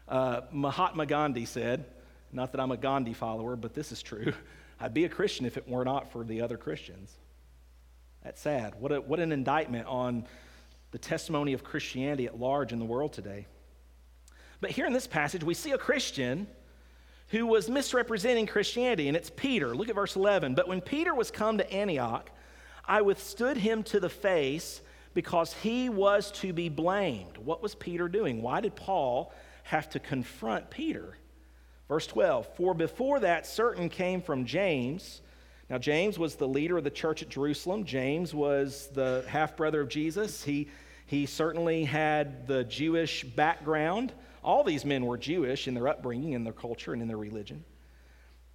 [0.06, 1.84] Uh, Mahatma Gandhi said,
[2.32, 4.32] not that I'm a Gandhi follower, but this is true.
[4.80, 7.12] I'd be a Christian if it were not for the other Christians.
[8.22, 8.74] That's sad.
[8.78, 10.26] What, a, what an indictment on
[10.92, 13.46] the testimony of Christianity at large in the world today.
[14.62, 16.46] But here in this passage, we see a Christian
[17.28, 19.74] who was misrepresenting Christianity, and it's Peter.
[19.74, 20.54] Look at verse 11.
[20.54, 22.30] But when Peter was come to Antioch,
[22.86, 24.80] I withstood him to the face
[25.12, 27.36] because he was to be blamed.
[27.36, 28.40] What was Peter doing?
[28.40, 31.16] Why did Paul have to confront Peter.
[31.88, 35.20] Verse 12 For before that, certain came from James.
[35.70, 37.84] Now, James was the leader of the church at Jerusalem.
[37.84, 40.42] James was the half brother of Jesus.
[40.42, 40.68] He,
[41.06, 44.12] he certainly had the Jewish background.
[44.42, 47.64] All these men were Jewish in their upbringing, in their culture, and in their religion.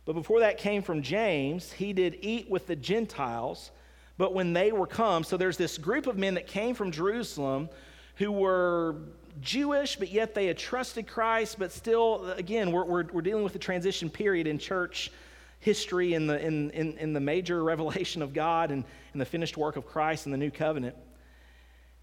[0.06, 3.72] But before that came from James, he did eat with the Gentiles.
[4.18, 7.70] But when they were come, so there's this group of men that came from Jerusalem
[8.16, 8.96] who were
[9.42, 13.56] Jewish, but yet they had trusted Christ, but still, again, we're, we're, we're dealing with
[13.56, 15.12] a transition period in church
[15.60, 19.58] history in the, in, in, in the major revelation of God and, and the finished
[19.58, 20.96] work of Christ in the new covenant.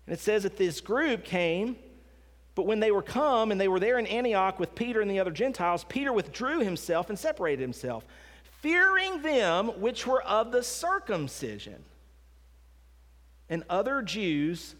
[0.06, 1.76] And it says that this group came,
[2.54, 5.20] but when they were come and they were there in Antioch with Peter and the
[5.20, 8.04] other Gentiles, Peter withdrew himself and separated himself,
[8.60, 11.84] fearing them which were of the circumcision.
[13.48, 14.74] And other Jews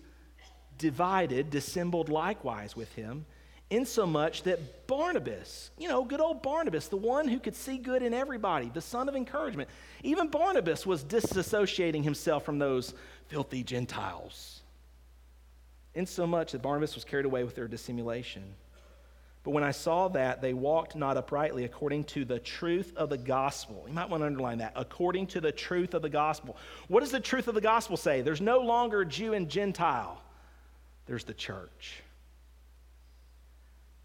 [0.78, 3.26] divided, dissembled likewise with him,
[3.70, 8.14] insomuch that Barnabas, you know, good old Barnabas, the one who could see good in
[8.14, 9.68] everybody, the son of encouragement,
[10.02, 12.94] even Barnabas was disassociating himself from those
[13.28, 14.63] filthy Gentiles.
[15.94, 18.42] Insomuch that Barnabas was carried away with their dissimulation.
[19.44, 23.18] But when I saw that, they walked not uprightly according to the truth of the
[23.18, 23.85] gospel.
[23.87, 24.72] You might want to underline that.
[24.74, 26.57] According to the truth of the gospel.
[26.88, 28.22] What does the truth of the gospel say?
[28.22, 30.20] There's no longer Jew and Gentile,
[31.07, 32.02] there's the church.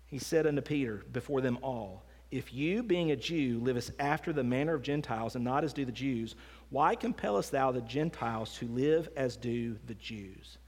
[0.08, 4.44] He said unto Peter before them all, If you, being a Jew, livest after the
[4.44, 6.36] manner of Gentiles and not as do the Jews,
[6.70, 10.59] why compellest thou the Gentiles to live as do the Jews?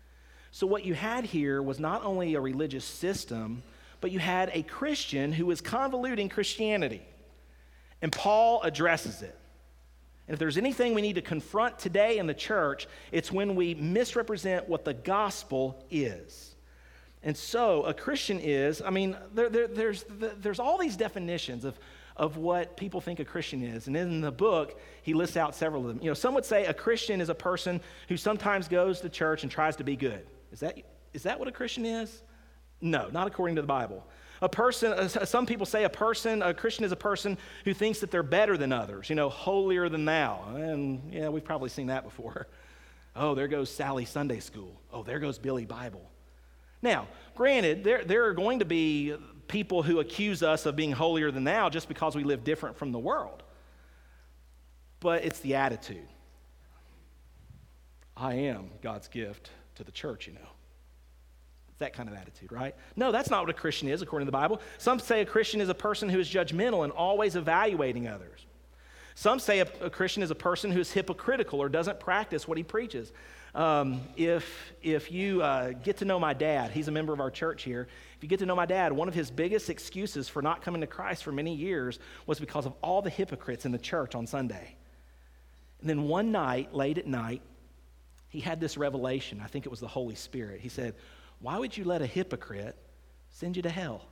[0.52, 3.64] So, what you had here was not only a religious system,
[4.02, 7.02] but you had a Christian who was convoluting Christianity.
[8.02, 9.38] And Paul addresses it.
[10.28, 13.76] And if there's anything we need to confront today in the church, it's when we
[13.76, 16.56] misrepresent what the gospel is.
[17.24, 21.80] And so, a Christian is, I mean, there, there, there's, there's all these definitions of,
[22.18, 23.88] of what people think a Christian is.
[23.88, 26.00] And in the book, he lists out several of them.
[26.02, 29.44] You know, some would say a Christian is a person who sometimes goes to church
[29.44, 30.26] and tries to be good.
[30.52, 30.78] Is that,
[31.14, 32.22] is that what a Christian is?
[32.82, 34.06] No, not according to the Bible.
[34.42, 38.00] A person, uh, some people say a person, a Christian is a person who thinks
[38.00, 40.44] that they're better than others, you know, holier than thou.
[40.56, 42.48] And yeah, we've probably seen that before.
[43.14, 44.80] Oh, there goes Sally Sunday School.
[44.90, 46.10] Oh, there goes Billy Bible.
[46.82, 49.14] Now, granted, there, there are going to be
[49.50, 52.94] people who accuse us of being holier than thou just because we live different from
[52.94, 53.44] the world.
[55.02, 56.08] But it's the attitude.
[58.16, 60.50] I am God's gift to the church, you know.
[61.80, 62.76] That kind of attitude, right?
[62.96, 64.62] No, that's not what a Christian is, according to the Bible.
[64.78, 68.46] Some say a Christian is a person who is judgmental and always evaluating others.
[69.16, 72.58] Some say a, a Christian is a person who is hypocritical or doesn't practice what
[72.58, 73.12] he preaches.
[73.54, 77.32] Um, if, if you uh, get to know my dad, he's a member of our
[77.32, 77.88] church here.
[78.16, 80.82] If you get to know my dad, one of his biggest excuses for not coming
[80.82, 84.26] to Christ for many years was because of all the hypocrites in the church on
[84.26, 84.76] Sunday.
[85.82, 87.42] And then one night, late at night,
[88.32, 89.42] he had this revelation.
[89.44, 90.62] I think it was the Holy Spirit.
[90.62, 90.96] He said,
[91.40, 92.78] Why would you let a hypocrite
[93.30, 94.06] send you to hell?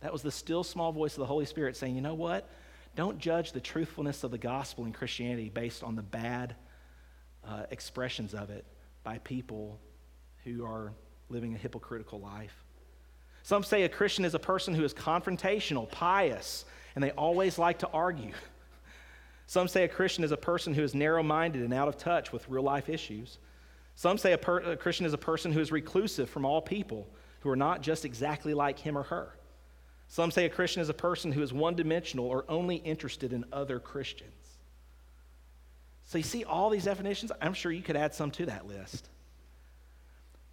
[0.00, 2.48] That was the still small voice of the Holy Spirit saying, You know what?
[2.96, 6.56] Don't judge the truthfulness of the gospel in Christianity based on the bad
[7.46, 8.64] uh, expressions of it
[9.04, 9.78] by people
[10.44, 10.94] who are
[11.28, 12.64] living a hypocritical life.
[13.42, 17.80] Some say a Christian is a person who is confrontational, pious, and they always like
[17.80, 18.32] to argue.
[19.50, 22.32] Some say a Christian is a person who is narrow minded and out of touch
[22.32, 23.38] with real life issues.
[23.96, 27.08] Some say a, per- a, Christian is a person who is reclusive from all people
[27.40, 29.34] who are not just exactly like him or her.
[30.06, 33.44] Some say a Christian is a person who is one dimensional or only interested in
[33.52, 34.30] other Christians.
[36.04, 37.32] So you see all these definitions?
[37.42, 39.08] I'm sure you could add some to that list.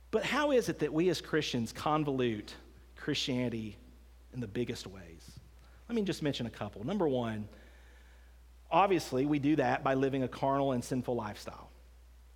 [0.10, 2.50] But how is it that we as Christians convolute
[2.96, 3.78] Christianity
[4.34, 5.40] in the biggest ways?
[5.88, 6.84] Let me just mention a couple.
[6.84, 7.48] Number one,
[8.72, 11.70] Obviously, we do that by living a carnal and sinful lifestyle.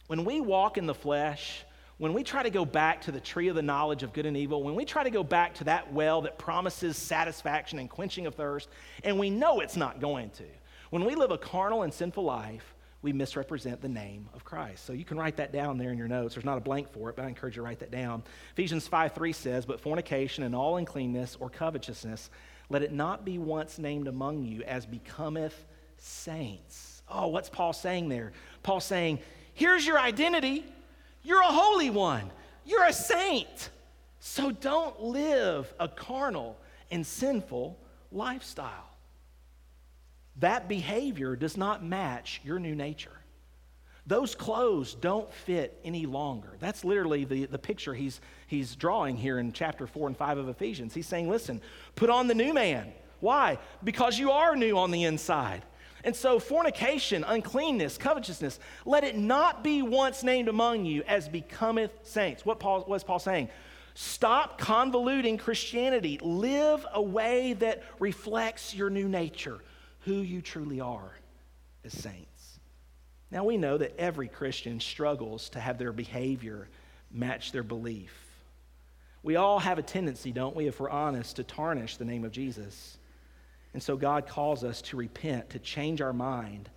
[0.07, 1.63] When we walk in the flesh,
[1.97, 4.35] when we try to go back to the tree of the knowledge of good and
[4.35, 8.25] evil, when we try to go back to that well that promises satisfaction and quenching
[8.25, 8.69] of thirst,
[9.03, 10.45] and we know it's not going to,
[10.89, 14.85] when we live a carnal and sinful life, we misrepresent the name of Christ.
[14.85, 16.35] So you can write that down there in your notes.
[16.35, 18.23] There's not a blank for it, but I encourage you to write that down.
[18.53, 22.29] Ephesians 5 3 says, But fornication and all uncleanness or covetousness,
[22.69, 25.65] let it not be once named among you as becometh
[26.01, 27.03] saints.
[27.07, 28.33] Oh, what's Paul saying there?
[28.63, 29.19] Paul saying,
[29.53, 30.65] here's your identity.
[31.23, 32.31] You're a holy one.
[32.65, 33.69] You're a saint.
[34.19, 36.57] So don't live a carnal
[36.89, 37.77] and sinful
[38.11, 38.89] lifestyle.
[40.37, 43.11] That behavior does not match your new nature.
[44.07, 46.55] Those clothes don't fit any longer.
[46.59, 50.49] That's literally the, the picture he's, he's drawing here in chapter 4 and 5 of
[50.49, 50.93] Ephesians.
[50.93, 51.61] He's saying, listen,
[51.95, 52.91] put on the new man.
[53.19, 53.59] Why?
[53.83, 55.63] Because you are new on the inside.
[56.03, 61.91] And so, fornication, uncleanness, covetousness, let it not be once named among you as becometh
[62.03, 62.45] saints.
[62.45, 63.49] What Paul, was Paul saying?
[63.93, 66.17] Stop convoluting Christianity.
[66.21, 69.59] Live a way that reflects your new nature,
[70.01, 71.11] who you truly are
[71.83, 72.59] as saints.
[73.29, 76.67] Now, we know that every Christian struggles to have their behavior
[77.11, 78.13] match their belief.
[79.23, 82.31] We all have a tendency, don't we, if we're honest, to tarnish the name of
[82.31, 82.97] Jesus.
[83.73, 86.69] And so God calls us to repent, to change our mind,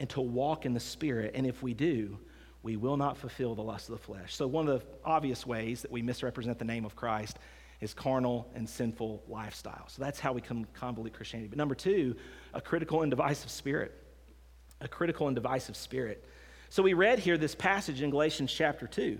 [0.00, 1.32] and to walk in the Spirit.
[1.34, 2.18] And if we do,
[2.62, 4.34] we will not fulfill the lust of the flesh.
[4.34, 7.38] So, one of the obvious ways that we misrepresent the name of Christ
[7.80, 9.84] is carnal and sinful lifestyle.
[9.88, 11.48] So, that's how we convolute Christianity.
[11.48, 12.16] But number two,
[12.54, 13.92] a critical and divisive spirit.
[14.80, 16.24] A critical and divisive spirit.
[16.70, 19.18] So, we read here this passage in Galatians chapter 2.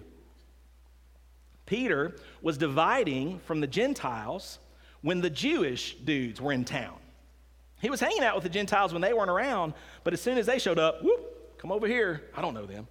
[1.67, 4.59] Peter was dividing from the Gentiles
[5.03, 6.97] when the Jewish dudes were in town.
[7.81, 10.47] He was hanging out with the Gentiles when they weren't around, but as soon as
[10.47, 12.23] they showed up, whoop, come over here.
[12.35, 12.87] I don't know them.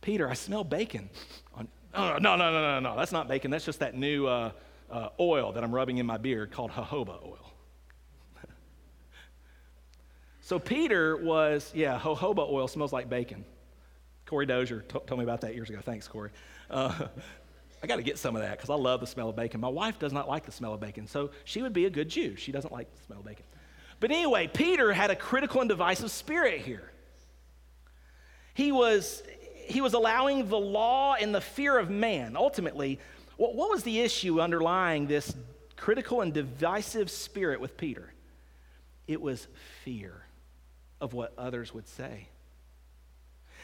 [0.00, 1.10] Peter, I smell bacon.
[1.54, 2.96] On, Oh, no, no, no, no, no.
[2.96, 3.50] That's not bacon.
[3.50, 4.52] That's just that new uh,
[4.90, 7.52] uh, oil that I'm rubbing in my beard called jojoba oil.
[10.40, 13.44] so Peter was, yeah, jojoba oil smells like bacon.
[14.26, 15.80] Corey Dozier t- told me about that years ago.
[15.82, 16.30] Thanks, Corey.
[16.70, 16.92] Uh,
[17.82, 19.60] I got to get some of that because I love the smell of bacon.
[19.60, 22.08] My wife does not like the smell of bacon, so she would be a good
[22.08, 22.36] Jew.
[22.36, 23.44] She doesn't like the smell of bacon.
[24.00, 26.90] But anyway, Peter had a critical and divisive spirit here.
[28.54, 29.22] He was,
[29.66, 32.36] he was allowing the law and the fear of man.
[32.36, 32.98] Ultimately,
[33.36, 35.34] what, what was the issue underlying this
[35.76, 38.12] critical and divisive spirit with Peter?
[39.06, 39.46] It was
[39.84, 40.24] fear
[41.00, 42.28] of what others would say.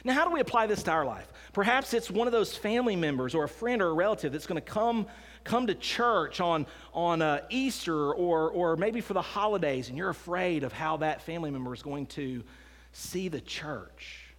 [0.06, 1.26] Now, how do we apply this to our life?
[1.54, 4.60] Perhaps it's one of those family members or a friend or a relative that's going
[4.60, 5.06] to come,
[5.44, 10.10] come to church on, on uh, Easter or, or maybe for the holidays, and you're
[10.10, 12.44] afraid of how that family member is going to
[12.92, 14.34] see the church.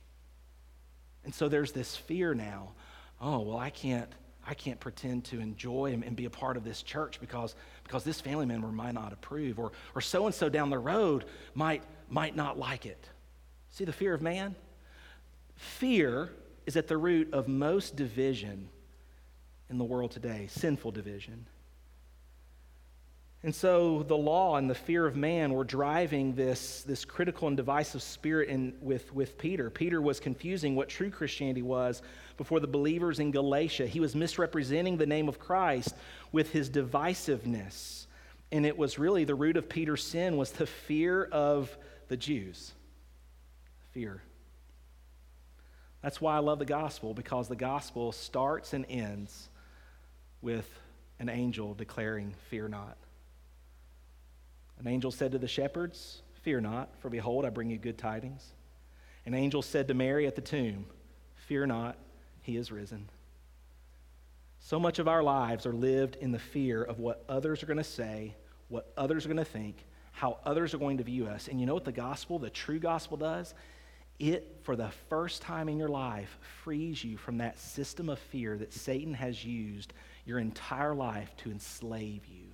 [1.24, 2.74] And so there's this fear now.
[3.20, 4.11] Oh, well, I can't,
[4.45, 8.03] I can't pretend to enjoy and, and be a part of this church because, because
[8.03, 11.82] this family member might not approve, or, or so and so down the road might,
[12.07, 13.09] might not like it.
[13.72, 14.53] See the fear of man?
[15.55, 16.29] Fear
[16.65, 18.69] is at the root of most division
[19.69, 21.45] in the world today, sinful division.
[23.45, 27.55] And so the law and the fear of man were driving this, this critical and
[27.55, 29.69] divisive spirit in, with, with Peter.
[29.69, 32.01] Peter was confusing what true Christianity was
[32.37, 33.85] before the believers in Galatia.
[33.85, 35.93] He was misrepresenting the name of Christ
[36.31, 38.07] with his divisiveness.
[38.51, 41.77] And it was really the root of Peter's sin was the fear of
[42.07, 42.71] the Jews.
[43.91, 44.23] Fear.
[46.05, 49.49] That's why I love the gospel, because the gospel starts and ends
[50.39, 50.69] with
[51.17, 52.95] an angel declaring, Fear not.
[54.77, 58.53] An angel said to the shepherds, Fear not, for behold, I bring you good tidings.
[59.25, 60.85] An angel said to Mary at the tomb,
[61.47, 61.97] Fear not,
[62.43, 63.09] he is risen.
[64.59, 67.77] So much of our lives are lived in the fear of what others are going
[67.77, 68.35] to say,
[68.67, 71.47] what others are going to think, how others are going to view us.
[71.47, 73.55] And you know what the gospel, the true gospel, does?
[74.20, 78.57] It, for the first time in your life, frees you from that system of fear
[78.57, 79.93] that Satan has used
[80.26, 82.47] your entire life to enslave you.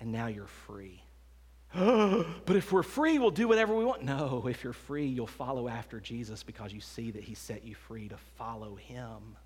[0.00, 1.02] And now you're free.
[1.74, 4.04] but if we're free, we'll do whatever we want.
[4.04, 7.74] No, if you're free, you'll follow after Jesus because you see that he set you
[7.74, 9.36] free to follow him.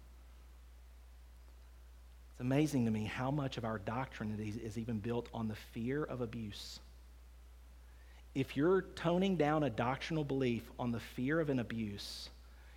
[2.32, 6.04] It's amazing to me how much of our doctrine is even built on the fear
[6.04, 6.80] of abuse
[8.38, 12.30] if you're toning down a doctrinal belief on the fear of an abuse,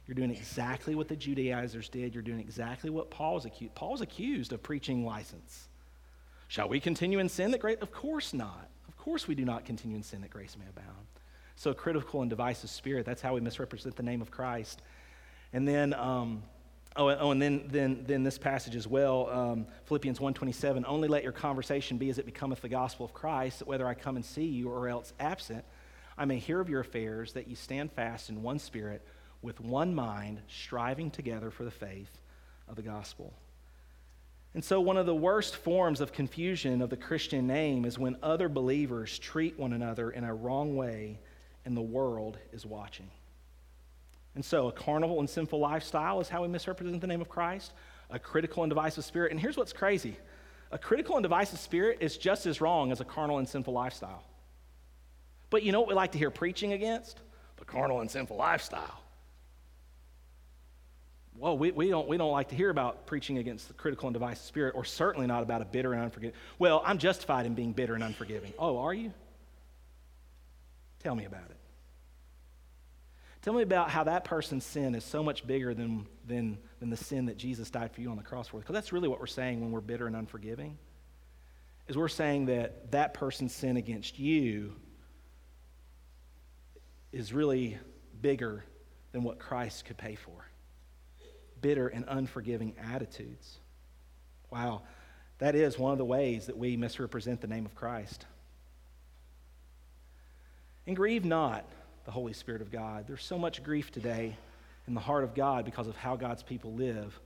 [0.07, 2.15] you're doing exactly what the Judaizers did.
[2.15, 3.75] You're doing exactly what Paul was accused.
[3.75, 5.67] Paul was accused of preaching license.
[6.47, 7.77] Shall we continue in sin that grace?
[7.79, 8.69] Of course not.
[8.87, 11.05] Of course we do not continue in sin that grace may abound.
[11.55, 13.05] So critical and divisive spirit.
[13.05, 14.81] That's how we misrepresent the name of Christ.
[15.53, 16.41] And then um,
[16.95, 21.23] Oh, oh, and then, then, then this passage as well, um, Philippians 1.27, only let
[21.23, 24.25] your conversation be as it becometh the gospel of Christ, that whether I come and
[24.25, 25.63] see you or else absent,
[26.17, 29.01] I may hear of your affairs, that you stand fast in one spirit,
[29.41, 32.19] with one mind, striving together for the faith
[32.67, 33.33] of the gospel.
[34.53, 38.17] And so, one of the worst forms of confusion of the Christian name is when
[38.21, 41.19] other believers treat one another in a wrong way
[41.63, 43.09] and the world is watching.
[44.35, 47.73] And so, a carnal and sinful lifestyle is how we misrepresent the name of Christ,
[48.09, 49.31] a critical and divisive spirit.
[49.31, 50.17] And here's what's crazy
[50.71, 54.23] a critical and divisive spirit is just as wrong as a carnal and sinful lifestyle.
[55.49, 57.19] But you know what we like to hear preaching against?
[57.57, 59.01] The carnal and sinful lifestyle.
[61.37, 64.13] Well, we, we, don't, we don't like to hear about preaching against the critical and
[64.13, 66.35] divisive spirit, or certainly not about a bitter and unforgiving.
[66.59, 68.53] Well, I'm justified in being bitter and unforgiving.
[68.59, 69.11] Oh, are you?
[70.99, 71.57] Tell me about it.
[73.41, 76.97] Tell me about how that person's sin is so much bigger than, than, than the
[76.97, 78.59] sin that Jesus died for you on the cross for.
[78.59, 80.77] Because that's really what we're saying when we're bitter and unforgiving.
[81.87, 84.75] Is we're saying that that person's sin against you
[87.11, 87.77] is really
[88.21, 88.63] bigger
[89.11, 90.45] than what Christ could pay for.
[91.61, 93.57] Bitter and unforgiving attitudes.
[94.51, 94.83] Wow,
[95.39, 98.25] that is one of the ways that we misrepresent the name of Christ.
[100.85, 101.65] And grieve not
[102.05, 103.05] the Holy Spirit of God.
[103.07, 104.35] There's so much grief today
[104.87, 107.19] in the heart of God because of how God's people live.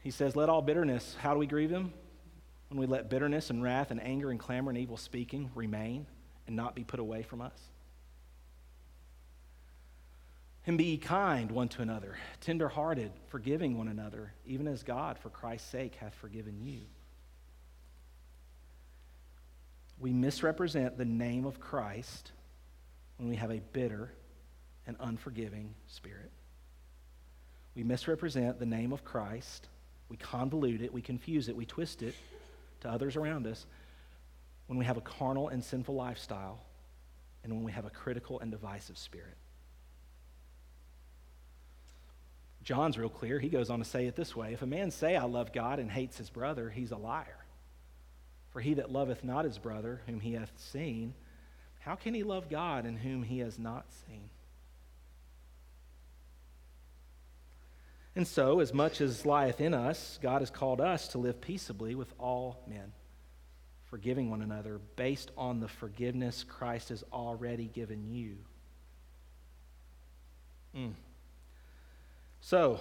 [0.00, 1.92] He says, Let all bitterness, how do we grieve Him?
[2.68, 6.06] When we let bitterness and wrath and anger and clamor and evil speaking remain
[6.46, 7.58] and not be put away from us.
[10.66, 15.70] And be kind one to another, tenderhearted, forgiving one another, even as God, for Christ's
[15.70, 16.80] sake, hath forgiven you.
[20.00, 22.32] We misrepresent the name of Christ
[23.16, 24.12] when we have a bitter
[24.86, 26.30] and unforgiving spirit.
[27.74, 29.68] we misrepresent the name of Christ,
[30.08, 32.14] we convolute it, we confuse it, we twist it
[32.80, 33.66] to others around us
[34.66, 36.60] when we have a carnal and sinful lifestyle
[37.44, 39.36] and when we have a critical and divisive spirit.
[42.66, 43.38] John's real clear.
[43.38, 45.78] He goes on to say it this way If a man say, I love God,
[45.78, 47.46] and hates his brother, he's a liar.
[48.50, 51.14] For he that loveth not his brother, whom he hath seen,
[51.86, 54.28] how can he love God in whom he has not seen?
[58.16, 61.94] And so, as much as lieth in us, God has called us to live peaceably
[61.94, 62.92] with all men,
[63.84, 68.38] forgiving one another based on the forgiveness Christ has already given you.
[70.74, 70.94] Mm.
[72.40, 72.80] So,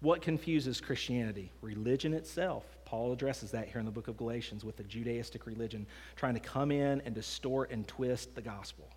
[0.00, 1.52] what confuses Christianity?
[1.60, 2.64] Religion itself.
[2.86, 6.40] Paul addresses that here in the book of Galatians with the Judaistic religion trying to
[6.40, 8.88] come in and distort and twist the gospel.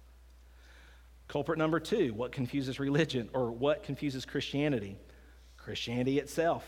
[1.28, 4.96] Culprit number two what confuses religion or what confuses Christianity?
[5.58, 6.64] Christianity itself.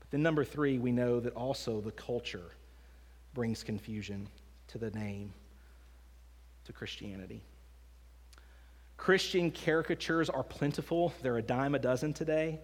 [0.00, 2.52] But then, number three, we know that also the culture
[3.34, 4.28] brings confusion
[4.68, 5.34] to the name,
[6.64, 7.42] to Christianity.
[8.96, 12.60] Christian caricatures are plentiful, they're a dime a dozen today.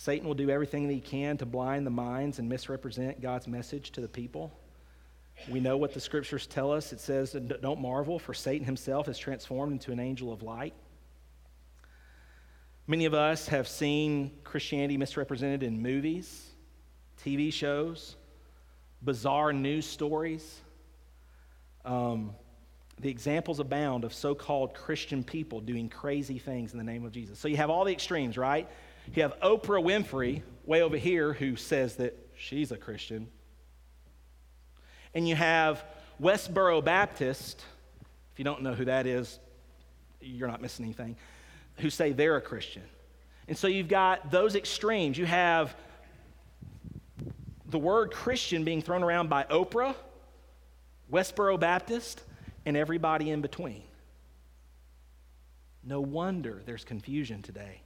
[0.00, 3.90] Satan will do everything that he can to blind the minds and misrepresent God's message
[3.90, 4.56] to the people.
[5.50, 6.92] We know what the scriptures tell us.
[6.92, 10.72] It says, Don't marvel, for Satan himself is transformed into an angel of light.
[12.86, 16.48] Many of us have seen Christianity misrepresented in movies,
[17.24, 18.14] TV shows,
[19.02, 20.60] bizarre news stories.
[21.84, 22.36] Um,
[23.00, 27.10] the examples abound of so called Christian people doing crazy things in the name of
[27.10, 27.40] Jesus.
[27.40, 28.68] So you have all the extremes, right?
[29.14, 33.28] You have Oprah Winfrey way over here who says that she's a Christian.
[35.14, 35.84] And you have
[36.20, 37.64] Westboro Baptist,
[38.32, 39.38] if you don't know who that is,
[40.20, 41.16] you're not missing anything,
[41.78, 42.82] who say they're a Christian.
[43.48, 45.16] And so you've got those extremes.
[45.16, 45.74] You have
[47.66, 49.94] the word Christian being thrown around by Oprah,
[51.10, 52.22] Westboro Baptist,
[52.66, 53.82] and everybody in between.
[55.82, 57.80] No wonder there's confusion today.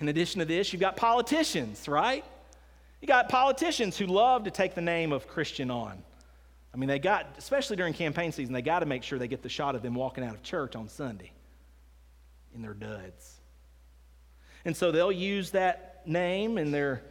[0.00, 2.24] In addition to this, you've got politicians, right?
[3.00, 6.02] You got politicians who love to take the name of Christian on.
[6.72, 9.42] I mean, they got, especially during campaign season, they got to make sure they get
[9.42, 11.30] the shot of them walking out of church on Sunday
[12.54, 13.36] in their duds.
[14.64, 17.02] And so they'll use that name in their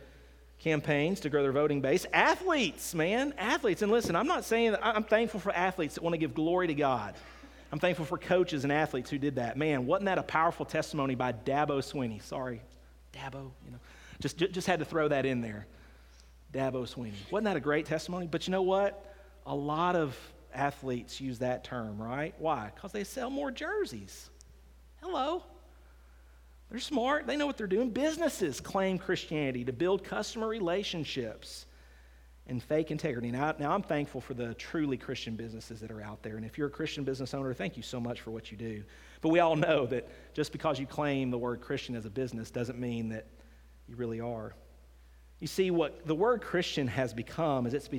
[0.59, 2.05] campaigns to grow their voting base.
[2.13, 3.81] Athletes, man, athletes.
[3.81, 6.67] And listen, I'm not saying that I'm thankful for athletes that want to give glory
[6.67, 7.15] to God.
[7.71, 9.57] I'm thankful for coaches and athletes who did that.
[9.57, 12.21] Man, wasn't that a powerful testimony by Dabo Swinney?
[12.21, 12.61] Sorry,
[13.13, 13.79] Dabo, you know.
[14.19, 15.67] Just, just had to throw that in there.
[16.53, 17.13] Dabo Swinney.
[17.31, 18.27] Wasn't that a great testimony?
[18.27, 19.13] But you know what?
[19.45, 20.17] A lot of
[20.53, 22.33] athletes use that term, right?
[22.37, 22.71] Why?
[22.73, 24.29] Because they sell more jerseys.
[25.01, 25.43] Hello.
[26.69, 27.91] They're smart, they know what they're doing.
[27.91, 31.67] Businesses claim Christianity to build customer relationships
[32.47, 33.31] and fake integrity.
[33.31, 36.35] Now, now, I'm thankful for the truly Christian businesses that are out there.
[36.35, 38.83] And if you're a Christian business owner, thank you so much for what you do.
[39.23, 42.51] But we all know that just because you claim the word Christian as a business
[42.51, 43.25] doesn't mean that
[43.87, 44.53] you really are.
[45.39, 47.89] You see, what the word Christian has become is it's,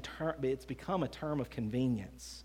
[0.42, 2.44] it's become a term of convenience.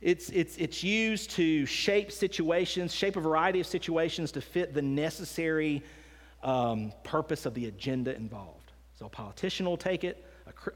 [0.00, 4.82] It's, it's, it's used to shape situations, shape a variety of situations to fit the
[4.82, 5.82] necessary
[6.44, 8.70] um, purpose of the agenda involved.
[8.94, 10.24] So a politician will take it,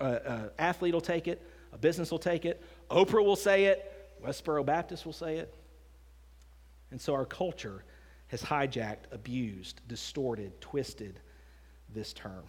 [0.01, 1.41] an athlete will take it,
[1.73, 2.61] a business will take it,
[2.91, 5.55] Oprah will say it, Westboro Baptist will say it.
[6.91, 7.85] And so our culture
[8.29, 11.21] has hijacked, abused, distorted, twisted
[11.93, 12.45] this term.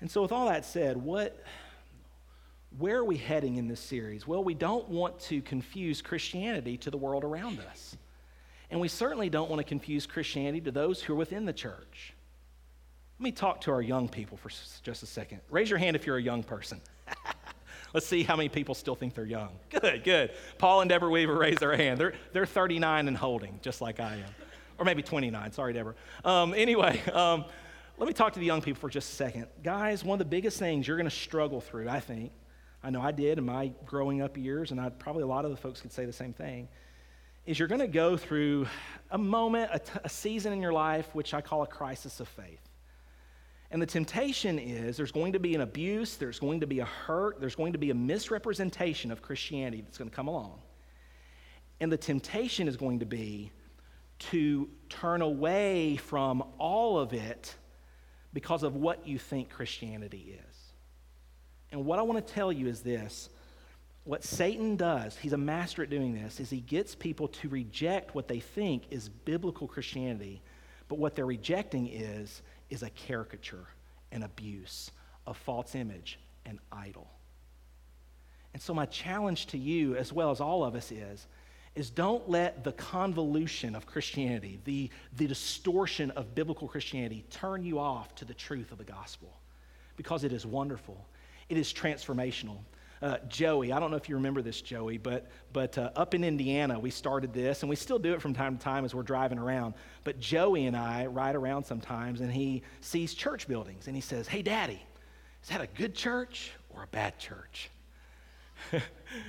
[0.00, 1.42] And so, with all that said, what,
[2.78, 4.26] where are we heading in this series?
[4.26, 7.96] Well, we don't want to confuse Christianity to the world around us.
[8.70, 12.14] And we certainly don't want to confuse Christianity to those who are within the church.
[13.18, 14.48] Let me talk to our young people for
[14.82, 15.40] just a second.
[15.50, 16.80] Raise your hand if you're a young person.
[17.92, 19.50] Let's see how many people still think they're young.
[19.70, 20.32] Good, good.
[20.58, 21.98] Paul and Deborah Weaver raise their hand.
[21.98, 24.34] They're, they're 39 and holding, just like I am.
[24.78, 25.52] Or maybe 29.
[25.52, 25.94] Sorry, Deborah.
[26.24, 27.44] Um, anyway, um,
[27.98, 29.46] let me talk to the young people for just a second.
[29.62, 32.32] Guys, one of the biggest things you're going to struggle through, I think,
[32.82, 35.50] I know I did in my growing up years, and I, probably a lot of
[35.50, 36.68] the folks could say the same thing,
[37.44, 38.66] is you're going to go through
[39.10, 42.28] a moment, a, t- a season in your life, which I call a crisis of
[42.28, 42.69] faith.
[43.70, 46.84] And the temptation is there's going to be an abuse, there's going to be a
[46.84, 50.58] hurt, there's going to be a misrepresentation of Christianity that's going to come along.
[51.78, 53.52] And the temptation is going to be
[54.30, 57.54] to turn away from all of it
[58.32, 60.56] because of what you think Christianity is.
[61.72, 63.30] And what I want to tell you is this
[64.04, 68.14] what Satan does, he's a master at doing this, is he gets people to reject
[68.14, 70.42] what they think is biblical Christianity,
[70.88, 73.66] but what they're rejecting is, is a caricature,
[74.12, 74.90] an abuse,
[75.26, 77.08] a false image, an idol.
[78.52, 81.26] And so, my challenge to you, as well as all of us, is,
[81.74, 87.78] is don't let the convolution of Christianity, the, the distortion of biblical Christianity, turn you
[87.78, 89.32] off to the truth of the gospel
[89.96, 91.06] because it is wonderful,
[91.48, 92.58] it is transformational.
[93.02, 96.22] Uh, Joey, I don't know if you remember this, Joey, but, but uh, up in
[96.22, 99.02] Indiana, we started this, and we still do it from time to time as we're
[99.02, 99.72] driving around.
[100.04, 104.28] But Joey and I ride around sometimes, and he sees church buildings, and he says,
[104.28, 104.82] Hey, Daddy,
[105.42, 107.70] is that a good church or a bad church?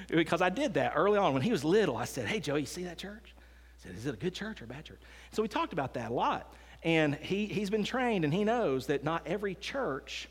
[0.09, 1.33] because I did that early on.
[1.33, 3.33] When he was little, I said, Hey, Joey, you see that church?
[3.33, 4.99] I said, Is it a good church or a bad church?
[5.31, 6.53] So we talked about that a lot.
[6.83, 10.27] And he, he's been trained and he knows that not every church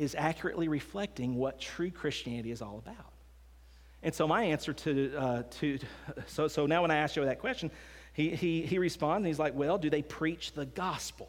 [0.00, 3.12] is accurately reflecting what true Christianity is all about.
[4.02, 5.78] And so my answer to, uh, to
[6.26, 7.70] so, so now when I ask Joe that question,
[8.14, 11.28] he, he, he responds and he's like, Well, do they preach the gospel?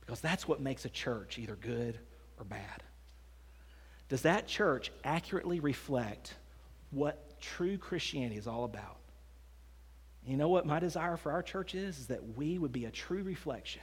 [0.00, 1.98] Because that's what makes a church either good
[2.38, 2.82] or bad.
[4.08, 6.34] Does that church accurately reflect
[6.90, 8.96] what true Christianity is all about?
[10.26, 11.98] You know what my desire for our church is?
[11.98, 13.82] Is that we would be a true reflection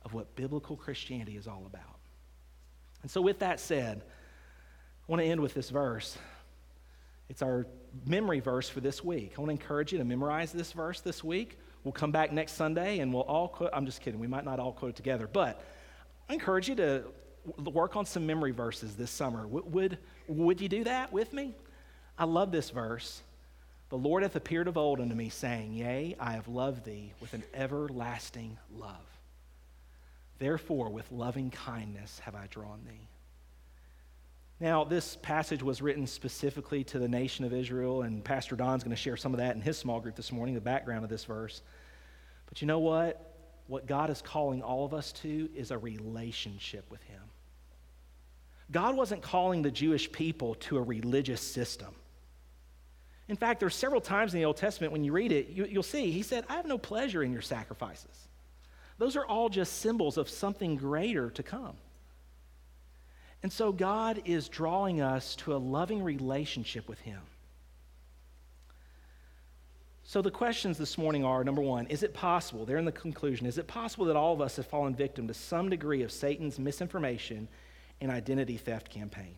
[0.00, 1.97] of what biblical Christianity is all about.
[3.02, 6.18] And so, with that said, I want to end with this verse.
[7.28, 7.66] It's our
[8.06, 9.34] memory verse for this week.
[9.36, 11.58] I want to encourage you to memorize this verse this week.
[11.84, 13.70] We'll come back next Sunday and we'll all quote.
[13.72, 14.18] I'm just kidding.
[14.18, 15.62] We might not all quote together, but
[16.28, 17.04] I encourage you to
[17.64, 19.46] work on some memory verses this summer.
[19.46, 21.54] Would, would, would you do that with me?
[22.18, 23.22] I love this verse.
[23.90, 27.32] The Lord hath appeared of old unto me, saying, Yea, I have loved thee with
[27.32, 29.17] an everlasting love.
[30.38, 33.08] Therefore, with loving kindness have I drawn thee.
[34.60, 38.94] Now, this passage was written specifically to the nation of Israel, and Pastor Don's going
[38.94, 41.24] to share some of that in his small group this morning, the background of this
[41.24, 41.62] verse.
[42.48, 43.34] But you know what?
[43.68, 47.20] What God is calling all of us to is a relationship with Him.
[48.70, 51.94] God wasn't calling the Jewish people to a religious system.
[53.28, 55.82] In fact, there's several times in the Old Testament when you read it, you, will
[55.82, 58.27] see, he said, I have no pleasure in your sacrifices.
[58.98, 61.76] Those are all just symbols of something greater to come.
[63.42, 67.20] And so God is drawing us to a loving relationship with Him.
[70.02, 73.46] So the questions this morning are number one, is it possible, they're in the conclusion,
[73.46, 76.58] is it possible that all of us have fallen victim to some degree of Satan's
[76.58, 77.46] misinformation
[78.00, 79.34] and identity theft campaign.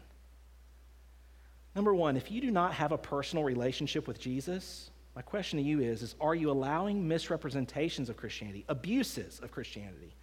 [1.75, 4.91] Number one, if you do not have a personal relationship with Jesus,
[5.21, 10.17] my question to you is, is are you allowing misrepresentations of Christianity, abuses of Christianity,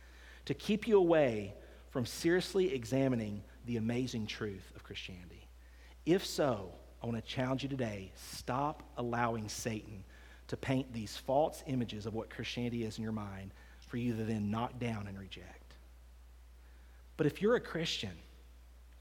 [0.45, 1.54] to keep you away
[1.91, 5.48] from seriously examining the amazing truth of Christianity?
[6.08, 10.04] If so, I want to challenge you today stop allowing Satan
[10.48, 14.24] to paint these false images of what Christianity is in your mind for you to
[14.24, 15.76] then knock down and reject.
[17.18, 18.18] But if you're a Christian,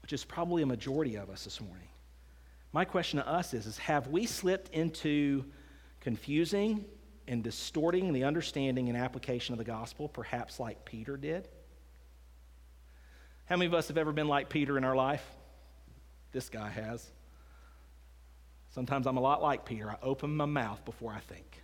[0.03, 1.87] which is probably a majority of us this morning.
[2.71, 5.43] My question to us is, is have we slipped into
[6.07, 6.85] confusing
[7.27, 11.49] and distorting the understanding and application of the gospel, perhaps like Peter did?
[13.43, 15.25] How many of us have ever been like Peter in our life?
[16.31, 17.11] This guy has.
[18.69, 19.91] Sometimes I'm a lot like Peter.
[19.91, 21.61] I open my mouth before I think,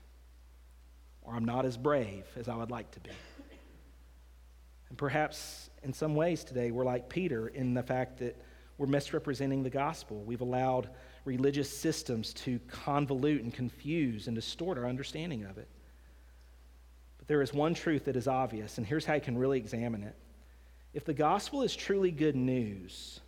[1.22, 3.12] or I'm not as brave as I would like to be.
[4.90, 8.38] And perhaps in some ways today, we're like Peter in the fact that
[8.78, 10.22] we're misrepresenting the gospel.
[10.22, 10.90] We've allowed
[11.26, 15.68] religious systems to convolute and confuse and distort our understanding of it.
[17.18, 20.04] But there is one truth that is obvious, and here's how you can really examine
[20.04, 20.16] it.
[20.94, 23.22] If the gospel is truly good news,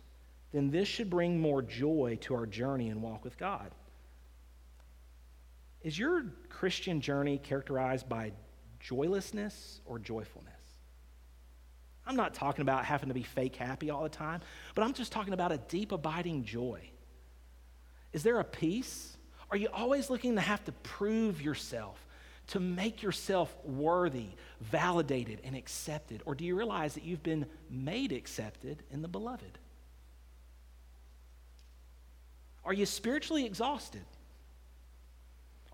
[0.52, 3.74] then this should bring more joy to our journey and walk with God.
[5.82, 8.32] Is your Christian journey characterized by
[8.80, 10.52] joylessness or joyfulness?
[12.06, 14.40] I'm not talking about having to be fake happy all the time,
[14.74, 16.90] but I'm just talking about a deep, abiding joy.
[18.16, 19.14] Is there a peace?
[19.50, 22.02] Are you always looking to have to prove yourself,
[22.46, 24.28] to make yourself worthy,
[24.62, 26.22] validated, and accepted?
[26.24, 29.58] Or do you realize that you've been made accepted in the beloved?
[32.64, 34.06] Are you spiritually exhausted?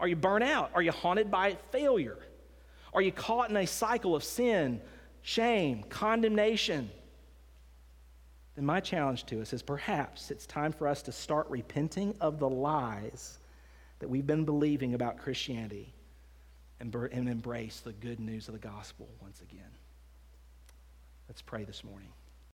[0.00, 0.72] Are you burnt out?
[0.74, 2.18] Are you haunted by failure?
[2.92, 4.80] Are you caught in a cycle of sin,
[5.22, 6.90] shame, condemnation,
[8.54, 12.38] then my challenge to us is perhaps it's time for us to start repenting of
[12.38, 13.38] the lies
[13.98, 15.92] that we've been believing about Christianity
[16.80, 19.70] and, and embrace the good news of the gospel once again.
[21.28, 22.08] Let's pray this morning.